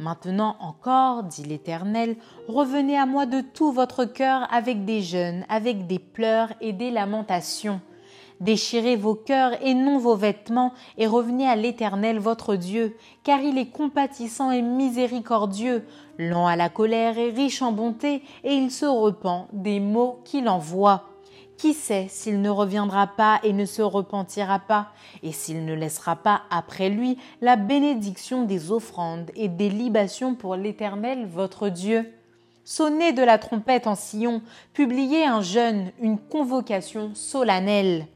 Maintenant 0.00 0.56
encore, 0.60 1.22
dit 1.22 1.44
l'Éternel, 1.44 2.16
revenez 2.48 2.98
à 2.98 3.06
moi 3.06 3.26
de 3.26 3.40
tout 3.40 3.70
votre 3.70 4.04
cœur 4.04 4.48
avec 4.52 4.84
des 4.84 5.02
jeûnes, 5.02 5.44
avec 5.48 5.86
des 5.86 6.00
pleurs 6.00 6.52
et 6.60 6.72
des 6.72 6.90
lamentations. 6.90 7.80
Déchirez 8.40 8.96
vos 8.96 9.14
cœurs 9.14 9.52
et 9.62 9.74
non 9.74 9.98
vos 9.98 10.16
vêtements, 10.16 10.72
et 10.98 11.06
revenez 11.06 11.48
à 11.48 11.54
l'Éternel 11.54 12.18
votre 12.18 12.56
Dieu, 12.56 12.96
car 13.22 13.40
il 13.40 13.56
est 13.56 13.70
compatissant 13.70 14.50
et 14.50 14.62
miséricordieux, 14.62 15.84
lent 16.18 16.48
à 16.48 16.56
la 16.56 16.68
colère 16.68 17.16
et 17.16 17.30
riche 17.30 17.62
en 17.62 17.70
bonté, 17.70 18.22
et 18.42 18.54
il 18.54 18.72
se 18.72 18.86
repent 18.86 19.46
des 19.52 19.78
maux 19.78 20.18
qu'il 20.24 20.48
envoie. 20.48 21.13
Qui 21.56 21.72
sait 21.72 22.06
s'il 22.08 22.42
ne 22.42 22.50
reviendra 22.50 23.06
pas 23.06 23.40
et 23.42 23.52
ne 23.52 23.64
se 23.64 23.80
repentira 23.80 24.58
pas, 24.58 24.88
et 25.22 25.32
s'il 25.32 25.64
ne 25.64 25.74
laissera 25.74 26.16
pas 26.16 26.42
après 26.50 26.88
lui 26.88 27.16
la 27.40 27.56
bénédiction 27.56 28.42
des 28.44 28.72
offrandes 28.72 29.30
et 29.36 29.48
des 29.48 29.70
libations 29.70 30.34
pour 30.34 30.56
l'Éternel 30.56 31.26
votre 31.26 31.68
Dieu? 31.68 32.12
Sonnez 32.64 33.12
de 33.12 33.22
la 33.22 33.38
trompette 33.38 33.86
en 33.86 33.94
Sion, 33.94 34.42
publiez 34.72 35.24
un 35.26 35.42
jeûne, 35.42 35.92
une 36.00 36.18
convocation 36.18 37.10
solennelle. 37.14 38.06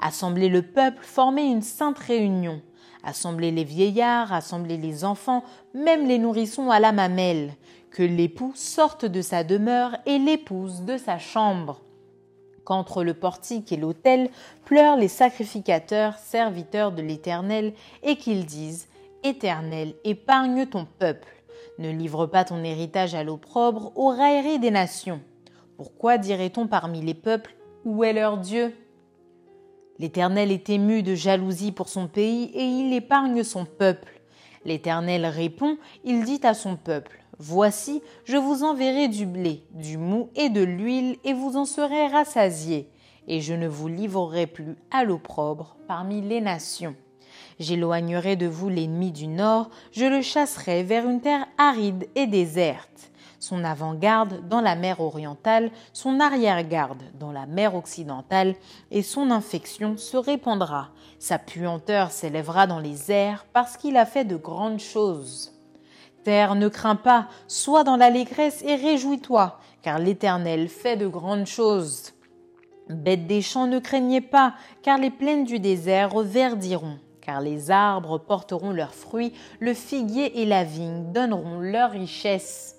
Assemblez 0.00 0.48
le 0.48 0.62
peuple, 0.62 1.02
formez 1.02 1.44
une 1.44 1.62
sainte 1.62 1.98
réunion. 1.98 2.60
Assemblez 3.04 3.52
les 3.52 3.64
vieillards, 3.64 4.32
assemblez 4.32 4.76
les 4.76 5.04
enfants, 5.04 5.44
même 5.72 6.06
les 6.08 6.18
nourrissons 6.18 6.70
à 6.70 6.80
la 6.80 6.92
mamelle. 6.92 7.54
Que 7.90 8.02
l'époux 8.02 8.52
sorte 8.54 9.04
de 9.04 9.22
sa 9.22 9.44
demeure 9.44 9.96
et 10.04 10.18
l'épouse 10.18 10.82
de 10.82 10.98
sa 10.98 11.18
chambre 11.18 11.80
qu'entre 12.68 13.02
le 13.02 13.14
portique 13.14 13.72
et 13.72 13.78
l'autel 13.78 14.28
pleurent 14.66 14.98
les 14.98 15.08
sacrificateurs, 15.08 16.18
serviteurs 16.18 16.92
de 16.92 17.00
l'Éternel, 17.00 17.72
et 18.02 18.16
qu'ils 18.16 18.44
disent 18.44 18.88
Éternel, 19.24 19.94
épargne 20.04 20.66
ton 20.66 20.86
peuple. 20.98 21.28
Ne 21.78 21.90
livre 21.90 22.26
pas 22.26 22.44
ton 22.44 22.62
héritage 22.62 23.14
à 23.14 23.24
l'opprobre, 23.24 23.90
aux 23.96 24.08
railleries 24.08 24.58
des 24.58 24.70
nations. 24.70 25.22
Pourquoi 25.78 26.18
dirait-on 26.18 26.66
parmi 26.66 27.00
les 27.00 27.14
peuples 27.14 27.56
Où 27.86 28.04
est 28.04 28.12
leur 28.12 28.36
Dieu? 28.36 28.76
L'Éternel 29.98 30.52
est 30.52 30.68
ému 30.68 31.02
de 31.02 31.14
jalousie 31.14 31.72
pour 31.72 31.88
son 31.88 32.06
pays 32.06 32.50
et 32.52 32.64
il 32.64 32.92
épargne 32.92 33.44
son 33.44 33.64
peuple. 33.64 34.20
L'Éternel 34.66 35.24
répond, 35.24 35.78
il 36.04 36.22
dit 36.22 36.40
à 36.42 36.52
son 36.52 36.76
peuple 36.76 37.24
Voici, 37.40 38.02
je 38.24 38.36
vous 38.36 38.64
enverrai 38.64 39.06
du 39.06 39.24
blé, 39.24 39.62
du 39.70 39.96
mou 39.96 40.28
et 40.34 40.48
de 40.48 40.60
l'huile, 40.60 41.18
et 41.22 41.32
vous 41.32 41.56
en 41.56 41.64
serez 41.64 42.08
rassasiés, 42.08 42.90
et 43.28 43.40
je 43.40 43.54
ne 43.54 43.68
vous 43.68 43.86
livrerai 43.86 44.48
plus 44.48 44.76
à 44.90 45.04
l'opprobre 45.04 45.76
parmi 45.86 46.20
les 46.20 46.40
nations. 46.40 46.96
J'éloignerai 47.60 48.34
de 48.34 48.48
vous 48.48 48.68
l'ennemi 48.68 49.12
du 49.12 49.28
nord, 49.28 49.70
je 49.92 50.04
le 50.04 50.20
chasserai 50.20 50.82
vers 50.82 51.08
une 51.08 51.20
terre 51.20 51.46
aride 51.58 52.08
et 52.16 52.26
déserte. 52.26 53.12
Son 53.38 53.62
avant-garde 53.62 54.48
dans 54.48 54.60
la 54.60 54.74
mer 54.74 55.00
orientale, 55.00 55.70
son 55.92 56.18
arrière-garde 56.18 57.02
dans 57.20 57.30
la 57.30 57.46
mer 57.46 57.76
occidentale, 57.76 58.56
et 58.90 59.02
son 59.02 59.30
infection 59.30 59.96
se 59.96 60.16
répandra. 60.16 60.88
Sa 61.20 61.38
puanteur 61.38 62.10
s'élèvera 62.10 62.66
dans 62.66 62.80
les 62.80 63.12
airs 63.12 63.46
parce 63.52 63.76
qu'il 63.76 63.96
a 63.96 64.06
fait 64.06 64.24
de 64.24 64.36
grandes 64.36 64.80
choses. 64.80 65.52
Ne 66.28 66.68
crains 66.68 66.94
pas, 66.94 67.28
sois 67.46 67.84
dans 67.84 67.96
l'allégresse 67.96 68.62
et 68.62 68.74
réjouis-toi, 68.74 69.58
car 69.80 69.98
l'Éternel 69.98 70.68
fait 70.68 70.98
de 70.98 71.06
grandes 71.06 71.46
choses. 71.46 72.12
Bêtes 72.90 73.26
des 73.26 73.40
champs, 73.40 73.66
ne 73.66 73.78
craignez 73.78 74.20
pas, 74.20 74.52
car 74.82 74.98
les 74.98 75.08
plaines 75.08 75.44
du 75.44 75.58
désert 75.58 76.12
reverdiront, 76.12 76.98
car 77.22 77.40
les 77.40 77.70
arbres 77.70 78.18
porteront 78.18 78.72
leurs 78.72 78.94
fruits, 78.94 79.32
le 79.58 79.72
figuier 79.72 80.42
et 80.42 80.44
la 80.44 80.64
vigne 80.64 81.12
donneront 81.14 81.60
leur 81.60 81.92
richesse. 81.92 82.76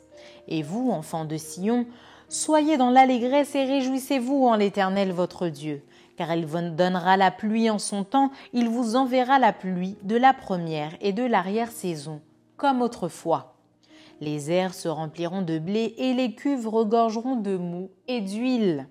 Et 0.47 0.61
vous, 0.61 0.91
enfants 0.91 1.25
de 1.25 1.37
Sion, 1.37 1.87
soyez 2.27 2.77
dans 2.77 2.91
l'allégresse 2.91 3.55
et 3.55 3.65
réjouissez-vous 3.65 4.45
en 4.45 4.57
l'Éternel 4.57 5.11
votre 5.11 5.47
Dieu, 5.47 5.81
car 6.17 6.31
il 6.35 6.45
vous 6.45 6.69
donnera 6.69 7.17
la 7.17 7.31
pluie 7.31 7.71
en 7.71 7.79
son 7.79 8.03
temps, 8.03 8.29
il 8.53 8.69
vous 8.69 8.95
enverra 8.95 9.39
la 9.39 9.53
pluie 9.53 9.97
de 10.03 10.17
la 10.17 10.33
première 10.33 10.91
et 11.01 11.13
de 11.13 11.23
l'arrière-saison 11.23 12.21
comme 12.59 12.81
autrefois. 12.83 13.55
Les 14.21 14.51
airs 14.51 14.73
se 14.73 14.89
rempliront 14.89 15.41
de 15.41 15.57
blé 15.57 15.95
et 15.97 16.13
les 16.13 16.35
cuves 16.35 16.67
regorgeront 16.67 17.37
de 17.37 17.55
mou 17.55 17.89
et 18.07 18.19
d'huile. 18.19 18.87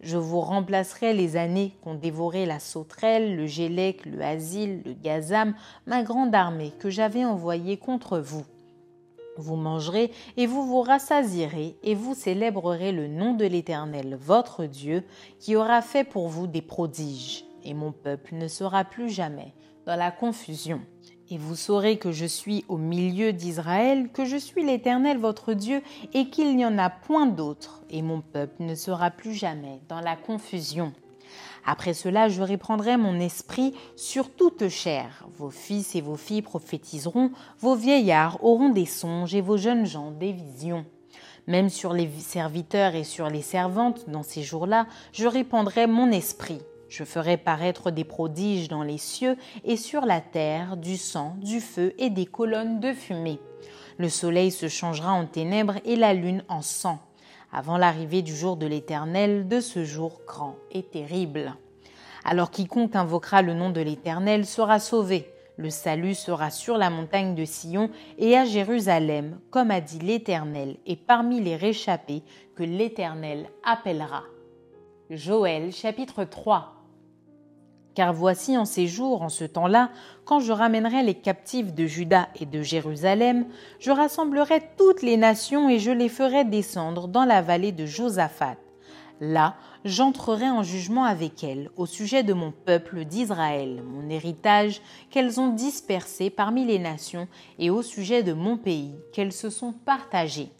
Je 0.00 0.18
vous 0.18 0.40
remplacerai 0.40 1.14
les 1.14 1.36
années 1.36 1.74
qu'ont 1.82 1.94
dévoré 1.94 2.46
la 2.46 2.60
sauterelle, 2.60 3.34
le 3.34 3.46
gélec, 3.46 4.06
le 4.06 4.20
asile, 4.22 4.82
le 4.84 4.92
gazam, 4.92 5.54
ma 5.86 6.04
grande 6.04 6.34
armée 6.34 6.72
que 6.78 6.90
j'avais 6.90 7.24
envoyée 7.24 7.78
contre 7.78 8.18
vous. 8.18 8.44
Vous 9.38 9.56
mangerez 9.56 10.12
et 10.36 10.46
vous 10.46 10.64
vous 10.64 10.82
rassasierez 10.82 11.76
et 11.82 11.94
vous 11.94 12.14
célébrerez 12.14 12.92
le 12.92 13.08
nom 13.08 13.34
de 13.34 13.46
l'Éternel, 13.46 14.18
votre 14.20 14.66
Dieu, 14.66 15.02
qui 15.40 15.56
aura 15.56 15.80
fait 15.80 16.04
pour 16.04 16.28
vous 16.28 16.46
des 16.46 16.62
prodiges. 16.62 17.44
Et 17.64 17.74
mon 17.74 17.90
peuple 17.90 18.34
ne 18.34 18.48
sera 18.48 18.84
plus 18.84 19.08
jamais 19.08 19.54
dans 19.86 19.96
la 19.96 20.10
confusion. 20.10 20.80
Et 21.30 21.36
vous 21.36 21.56
saurez 21.56 21.98
que 21.98 22.10
je 22.10 22.24
suis 22.24 22.64
au 22.68 22.78
milieu 22.78 23.34
d'Israël, 23.34 24.08
que 24.10 24.24
je 24.24 24.36
suis 24.36 24.64
l'Éternel 24.64 25.18
votre 25.18 25.52
Dieu, 25.52 25.82
et 26.14 26.30
qu'il 26.30 26.56
n'y 26.56 26.64
en 26.64 26.78
a 26.78 26.88
point 26.88 27.26
d'autre, 27.26 27.82
et 27.90 28.00
mon 28.00 28.22
peuple 28.22 28.62
ne 28.62 28.74
sera 28.74 29.10
plus 29.10 29.34
jamais 29.34 29.80
dans 29.88 30.00
la 30.00 30.16
confusion. 30.16 30.92
Après 31.66 31.92
cela, 31.92 32.30
je 32.30 32.42
reprendrai 32.42 32.96
mon 32.96 33.20
esprit 33.20 33.74
sur 33.94 34.30
toute 34.30 34.68
chair. 34.68 35.26
Vos 35.36 35.50
fils 35.50 35.94
et 35.94 36.00
vos 36.00 36.16
filles 36.16 36.40
prophétiseront, 36.40 37.30
vos 37.60 37.74
vieillards 37.74 38.42
auront 38.42 38.70
des 38.70 38.86
songes, 38.86 39.34
et 39.34 39.42
vos 39.42 39.58
jeunes 39.58 39.84
gens 39.84 40.10
des 40.10 40.32
visions. 40.32 40.86
Même 41.46 41.68
sur 41.68 41.92
les 41.92 42.08
serviteurs 42.20 42.94
et 42.94 43.04
sur 43.04 43.28
les 43.28 43.42
servantes, 43.42 44.08
dans 44.08 44.22
ces 44.22 44.42
jours-là, 44.42 44.86
je 45.12 45.26
répandrai 45.26 45.86
mon 45.86 46.10
esprit 46.10 46.60
je 46.88 47.04
ferai 47.04 47.36
paraître 47.36 47.90
des 47.90 48.04
prodiges 48.04 48.68
dans 48.68 48.82
les 48.82 48.98
cieux 48.98 49.36
et 49.64 49.76
sur 49.76 50.06
la 50.06 50.20
terre, 50.20 50.76
du 50.76 50.96
sang, 50.96 51.36
du 51.38 51.60
feu 51.60 51.94
et 51.98 52.10
des 52.10 52.26
colonnes 52.26 52.80
de 52.80 52.92
fumée. 52.92 53.40
Le 53.98 54.08
soleil 54.08 54.50
se 54.50 54.68
changera 54.68 55.12
en 55.12 55.26
ténèbres 55.26 55.78
et 55.84 55.96
la 55.96 56.14
lune 56.14 56.44
en 56.48 56.62
sang, 56.62 56.98
avant 57.52 57.76
l'arrivée 57.76 58.22
du 58.22 58.34
jour 58.34 58.56
de 58.56 58.66
l'Éternel, 58.66 59.48
de 59.48 59.60
ce 59.60 59.84
jour 59.84 60.20
grand 60.26 60.56
et 60.70 60.82
terrible. 60.82 61.54
Alors 62.24 62.50
quiconque 62.50 62.96
invoquera 62.96 63.42
le 63.42 63.54
nom 63.54 63.70
de 63.70 63.80
l'Éternel 63.80 64.46
sera 64.46 64.78
sauvé. 64.78 65.30
Le 65.56 65.70
salut 65.70 66.14
sera 66.14 66.50
sur 66.50 66.78
la 66.78 66.88
montagne 66.88 67.34
de 67.34 67.44
Sion 67.44 67.90
et 68.16 68.36
à 68.36 68.44
Jérusalem, 68.44 69.40
comme 69.50 69.72
a 69.72 69.80
dit 69.80 69.98
l'Éternel, 69.98 70.76
et 70.86 70.94
parmi 70.94 71.40
les 71.40 71.56
réchappés 71.56 72.22
que 72.54 72.62
l'Éternel 72.62 73.50
appellera. 73.64 74.22
Joël 75.10 75.72
chapitre 75.72 76.22
3 76.22 76.77
car 77.98 78.12
voici 78.12 78.56
en 78.56 78.64
ces 78.64 78.86
jours, 78.86 79.22
en 79.22 79.28
ce 79.28 79.42
temps-là, 79.42 79.90
quand 80.24 80.38
je 80.38 80.52
ramènerai 80.52 81.02
les 81.02 81.14
captifs 81.16 81.74
de 81.74 81.84
Juda 81.84 82.28
et 82.40 82.46
de 82.46 82.62
Jérusalem, 82.62 83.46
je 83.80 83.90
rassemblerai 83.90 84.62
toutes 84.76 85.02
les 85.02 85.16
nations 85.16 85.68
et 85.68 85.80
je 85.80 85.90
les 85.90 86.08
ferai 86.08 86.44
descendre 86.44 87.08
dans 87.08 87.24
la 87.24 87.42
vallée 87.42 87.72
de 87.72 87.86
Josaphat. 87.86 88.54
Là, 89.20 89.56
j'entrerai 89.84 90.48
en 90.48 90.62
jugement 90.62 91.02
avec 91.02 91.42
elles 91.42 91.72
au 91.76 91.86
sujet 91.86 92.22
de 92.22 92.34
mon 92.34 92.52
peuple 92.52 93.04
d'Israël, 93.04 93.82
mon 93.84 94.08
héritage 94.08 94.80
qu'elles 95.10 95.40
ont 95.40 95.48
dispersé 95.48 96.30
parmi 96.30 96.64
les 96.64 96.78
nations, 96.78 97.26
et 97.58 97.68
au 97.68 97.82
sujet 97.82 98.22
de 98.22 98.32
mon 98.32 98.56
pays 98.56 98.94
qu'elles 99.12 99.32
se 99.32 99.50
sont 99.50 99.72
partagées. 99.72 100.50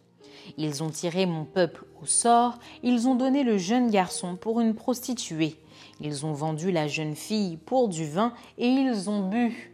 Ils 0.57 0.83
ont 0.83 0.91
tiré 0.91 1.25
mon 1.25 1.45
peuple 1.45 1.85
au 2.03 2.07
sort, 2.07 2.59
ils 2.83 3.07
ont 3.07 3.15
donné 3.15 3.45
le 3.45 3.59
jeune 3.59 3.93
garçon 3.93 4.35
pour 4.35 4.59
une 4.59 4.75
prostituée, 4.75 5.57
ils 6.01 6.25
ont 6.27 6.33
vendu 6.33 6.71
la 6.71 6.89
jeune 6.89 7.15
fille 7.15 7.57
pour 7.57 7.89
du 7.89 8.07
vin 8.07 8.33
et 8.57 8.69
ils 8.69 9.11
ont 9.11 9.29
bu. 9.29 9.73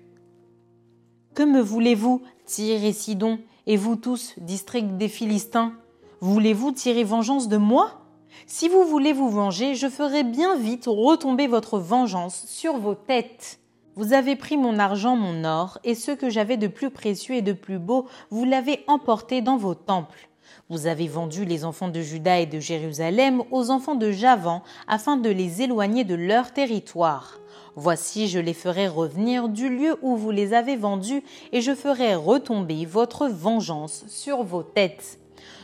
Que 1.35 1.43
me 1.43 1.61
voulez-vous, 1.61 2.23
Tyr 2.47 2.85
et 2.85 2.93
Sidon, 2.93 3.39
et 3.67 3.77
vous 3.77 3.97
tous, 3.97 4.35
district 4.39 4.97
des 4.97 5.09
Philistins? 5.09 5.73
Voulez-vous 6.21 6.73
tirer 6.73 7.05
vengeance 7.05 7.49
de 7.49 7.57
moi? 7.57 8.01
Si 8.47 8.69
vous 8.69 8.85
voulez 8.85 9.13
vous 9.13 9.31
venger, 9.31 9.75
je 9.75 9.89
ferai 9.89 10.23
bien 10.23 10.57
vite 10.57 10.85
retomber 10.87 11.47
votre 11.47 11.79
vengeance 11.79 12.45
sur 12.47 12.79
vos 12.79 12.95
têtes. 12.95 13.61
Vous 13.97 14.13
avez 14.13 14.37
pris 14.37 14.57
mon 14.57 14.79
argent, 14.79 15.17
mon 15.17 15.45
or, 15.45 15.79
et 15.85 15.95
ce 15.95 16.11
que 16.11 16.29
j'avais 16.29 16.57
de 16.57 16.67
plus 16.67 16.91
précieux 16.91 17.37
et 17.37 17.43
de 17.43 17.53
plus 17.53 17.79
beau, 17.79 18.07
vous 18.31 18.45
l'avez 18.45 18.85
emporté 18.89 19.41
dans 19.41 19.57
vos 19.57 19.75
temples. 19.75 20.29
Vous 20.70 20.87
avez 20.87 21.09
vendu 21.09 21.44
les 21.44 21.66
enfants 21.66 21.88
de 21.88 22.00
Juda 22.00 22.40
et 22.40 22.46
de 22.46 22.59
Jérusalem 22.59 23.42
aux 23.50 23.70
enfants 23.70 23.96
de 23.96 24.11
Javan 24.11 24.62
afin 24.88 25.18
de 25.18 25.29
les 25.29 25.61
éloigner 25.61 26.05
de 26.05 26.14
leur 26.14 26.53
territoire. 26.55 27.38
Voici, 27.77 28.29
je 28.29 28.38
les 28.38 28.55
ferai 28.55 28.88
revenir 28.88 29.50
du 29.50 29.68
lieu 29.68 29.96
où 30.00 30.16
vous 30.16 30.31
les 30.31 30.55
avez 30.55 30.77
vendus, 30.77 31.22
et 31.53 31.61
je 31.61 31.74
ferai 31.74 32.14
retomber 32.14 32.87
votre 32.87 33.27
vengeance 33.27 34.05
sur 34.09 34.42
vos 34.42 34.62
têtes. 34.62 35.18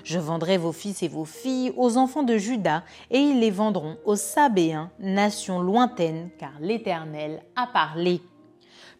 Je 0.04 0.18
vendrai 0.18 0.58
vos 0.58 0.72
fils 0.72 1.02
et 1.02 1.08
vos 1.08 1.24
filles 1.24 1.72
aux 1.78 1.96
enfants 1.96 2.22
de 2.22 2.36
Juda, 2.36 2.82
et 3.10 3.20
ils 3.20 3.40
les 3.40 3.50
vendront 3.50 3.96
aux 4.04 4.16
Sabéens, 4.16 4.90
nation 4.98 5.60
lointaine, 5.60 6.28
car 6.38 6.52
l'Éternel 6.60 7.42
a 7.56 7.66
parlé. 7.66 8.20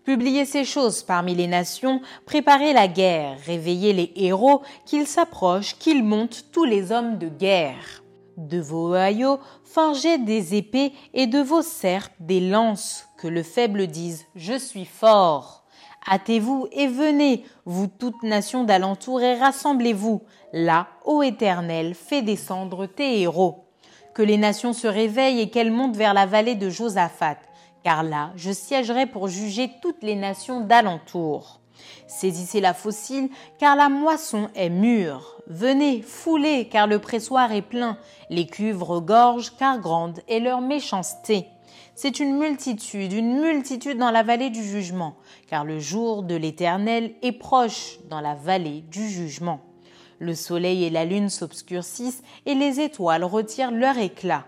Publiez 0.05 0.47
ces 0.47 0.65
choses 0.65 1.03
parmi 1.03 1.35
les 1.35 1.47
nations, 1.47 2.01
préparez 2.25 2.73
la 2.73 2.89
guerre, 2.89 3.37
réveillez 3.45 3.93
les 3.93 4.13
héros, 4.17 4.63
qu'ils 4.87 5.07
s'approchent, 5.07 5.77
qu'ils 5.79 6.03
montent 6.03 6.47
tous 6.53 6.65
les 6.65 6.91
hommes 6.91 7.19
de 7.19 7.29
guerre. 7.29 8.03
De 8.39 8.59
vos 8.59 8.95
haillons, 8.95 9.39
forgez 9.63 10.17
des 10.17 10.55
épées 10.55 10.93
et 11.13 11.27
de 11.27 11.41
vos 11.41 11.61
serpes 11.61 12.15
des 12.19 12.41
lances, 12.41 13.09
que 13.19 13.29
le 13.29 13.43
faible 13.43 13.89
dise 13.89 14.25
Je 14.35 14.59
suis 14.59 14.87
fort. 14.87 15.65
Hâtez-vous 16.11 16.69
et 16.73 16.87
venez, 16.87 17.45
vous 17.67 17.87
toutes 17.87 18.23
nations 18.23 18.65
d'alentour, 18.65 19.21
et 19.21 19.35
rassemblez-vous. 19.35 20.23
Là, 20.55 20.89
ô 21.05 21.23
Éternel, 21.23 21.95
fais 21.95 22.23
descendre 22.23 22.87
tes 22.87 23.21
héros. 23.21 23.67
Que 24.15 24.23
les 24.23 24.39
nations 24.39 24.73
se 24.73 24.87
réveillent 24.87 25.41
et 25.41 25.51
qu'elles 25.51 25.71
montent 25.71 25.97
vers 25.97 26.15
la 26.15 26.25
vallée 26.25 26.55
de 26.55 26.71
Josaphat 26.71 27.37
car 27.83 28.03
là 28.03 28.33
je 28.37 28.51
siégerai 28.51 29.07
pour 29.07 29.29
juger 29.29 29.71
toutes 29.83 30.03
les 30.03 30.17
nations 30.17 30.61
d'alentour. 30.61 31.61
Saisissez 32.07 32.61
la 32.61 32.75
fossile, 32.75 33.31
car 33.59 33.77
la 33.77 33.89
moisson 33.89 34.49
est 34.55 34.69
mûre. 34.69 35.41
Venez, 35.47 36.03
foulez, 36.03 36.69
car 36.69 36.87
le 36.87 36.99
pressoir 36.99 37.53
est 37.53 37.63
plein. 37.63 37.99
Les 38.29 38.47
cuves 38.47 38.83
regorgent, 38.83 39.57
car 39.57 39.79
grande 39.79 40.21
est 40.29 40.41
leur 40.41 40.61
méchanceté. 40.61 41.47
C'est 41.95 42.21
une 42.21 42.39
multitude, 42.39 43.13
une 43.13 43.41
multitude 43.41 43.99
dans 43.99 44.11
la 44.11 44.23
vallée 44.23 44.51
du 44.51 44.63
jugement, 44.63 45.17
car 45.49 45.65
le 45.65 45.79
jour 45.79 46.23
de 46.23 46.35
l'Éternel 46.35 47.15
est 47.23 47.33
proche 47.33 47.99
dans 48.09 48.21
la 48.21 48.35
vallée 48.35 48.83
du 48.91 49.09
jugement. 49.09 49.61
Le 50.19 50.35
soleil 50.35 50.85
et 50.85 50.91
la 50.91 51.05
lune 51.05 51.29
s'obscurcissent, 51.29 52.23
et 52.47 52.55
les 52.55 52.81
étoiles 52.81 53.25
retirent 53.25 53.71
leur 53.71 53.99
éclat. 53.99 54.47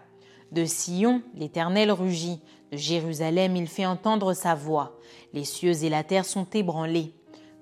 De 0.51 0.65
Sion, 0.65 1.23
l'Éternel 1.35 1.91
rugit. 1.91 2.41
Jérusalem, 2.73 3.55
il 3.55 3.69
fait 3.69 3.85
entendre 3.85 4.33
sa 4.33 4.55
voix. 4.55 4.99
Les 5.35 5.45
cieux 5.45 5.85
et 5.85 5.91
la 5.91 6.05
terre 6.05 6.25
sont 6.25 6.47
ébranlés. 6.55 7.13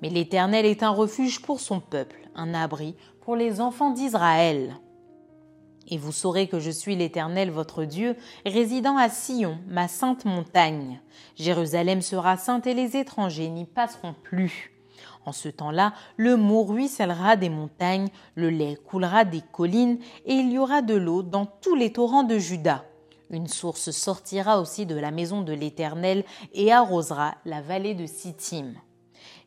Mais 0.02 0.08
l'Éternel 0.08 0.64
est 0.64 0.82
un 0.82 0.90
refuge 0.90 1.42
pour 1.42 1.60
son 1.60 1.80
peuple, 1.80 2.28
un 2.34 2.54
abri 2.54 2.94
pour 3.20 3.34
les 3.34 3.60
enfants 3.60 3.90
d'Israël. 3.90 4.76
Et 5.88 5.98
vous 5.98 6.12
saurez 6.12 6.46
que 6.46 6.60
je 6.60 6.70
suis 6.70 6.94
l'Éternel 6.94 7.50
votre 7.50 7.84
Dieu, 7.84 8.16
résidant 8.46 8.96
à 8.96 9.08
Sion, 9.08 9.58
ma 9.66 9.88
sainte 9.88 10.24
montagne. 10.24 11.00
Jérusalem 11.36 12.00
sera 12.00 12.36
sainte 12.36 12.68
et 12.68 12.74
les 12.74 12.96
étrangers 12.96 13.48
n'y 13.48 13.64
passeront 13.64 14.14
plus. 14.22 14.72
En 15.26 15.32
ce 15.32 15.48
temps-là, 15.48 15.92
le 16.16 16.36
mot 16.36 16.62
ruissellera 16.62 17.36
des 17.36 17.50
montagnes, 17.50 18.08
le 18.36 18.50
lait 18.50 18.78
coulera 18.86 19.24
des 19.24 19.42
collines, 19.52 19.98
et 20.24 20.34
il 20.34 20.52
y 20.52 20.58
aura 20.58 20.80
de 20.82 20.94
l'eau 20.94 21.22
dans 21.22 21.46
tous 21.46 21.74
les 21.74 21.92
torrents 21.92 22.22
de 22.22 22.38
Juda. 22.38 22.84
Une 23.30 23.46
source 23.46 23.90
sortira 23.90 24.60
aussi 24.60 24.86
de 24.86 24.96
la 24.96 25.10
maison 25.10 25.42
de 25.42 25.52
l'Éternel 25.52 26.24
et 26.52 26.72
arrosera 26.72 27.36
la 27.44 27.62
vallée 27.62 27.94
de 27.94 28.06
Sittim. 28.06 28.74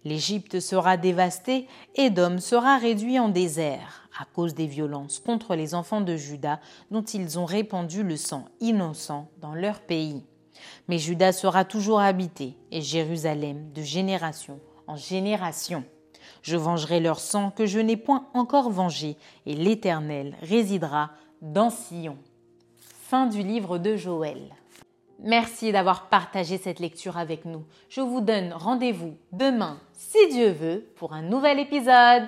L'Égypte 0.05 0.59
sera 0.59 0.97
dévastée, 0.97 1.67
Édom 1.95 2.39
sera 2.39 2.77
réduit 2.77 3.19
en 3.19 3.29
désert 3.29 4.09
à 4.19 4.25
cause 4.25 4.53
des 4.53 4.67
violences 4.67 5.19
contre 5.19 5.55
les 5.55 5.75
enfants 5.75 6.01
de 6.01 6.15
Juda 6.15 6.59
dont 6.91 7.01
ils 7.01 7.39
ont 7.39 7.45
répandu 7.45 8.03
le 8.03 8.17
sang 8.17 8.45
innocent 8.59 9.27
dans 9.39 9.55
leur 9.55 9.81
pays. 9.81 10.23
Mais 10.87 10.97
Juda 10.97 11.31
sera 11.31 11.65
toujours 11.65 11.99
habité 11.99 12.57
et 12.71 12.81
Jérusalem 12.81 13.71
de 13.73 13.81
génération 13.81 14.59
en 14.87 14.95
génération. 14.95 15.83
Je 16.41 16.57
vengerai 16.57 16.99
leur 16.99 17.19
sang 17.19 17.51
que 17.51 17.65
je 17.65 17.79
n'ai 17.79 17.97
point 17.97 18.27
encore 18.33 18.69
vengé, 18.69 19.17
et 19.45 19.55
l'Éternel 19.55 20.35
résidera 20.41 21.11
dans 21.41 21.69
Sion. 21.69 22.17
Du 23.13 23.43
livre 23.43 23.77
de 23.77 23.95
Joël. 23.95 24.41
Merci 25.19 25.71
d'avoir 25.71 26.09
partagé 26.09 26.57
cette 26.57 26.79
lecture 26.79 27.15
avec 27.15 27.45
nous. 27.45 27.63
Je 27.87 28.01
vous 28.01 28.21
donne 28.21 28.51
rendez-vous 28.53 29.15
demain, 29.31 29.79
si 29.93 30.17
Dieu 30.29 30.49
veut, 30.49 30.83
pour 30.95 31.13
un 31.13 31.21
nouvel 31.21 31.59
épisode. 31.59 32.25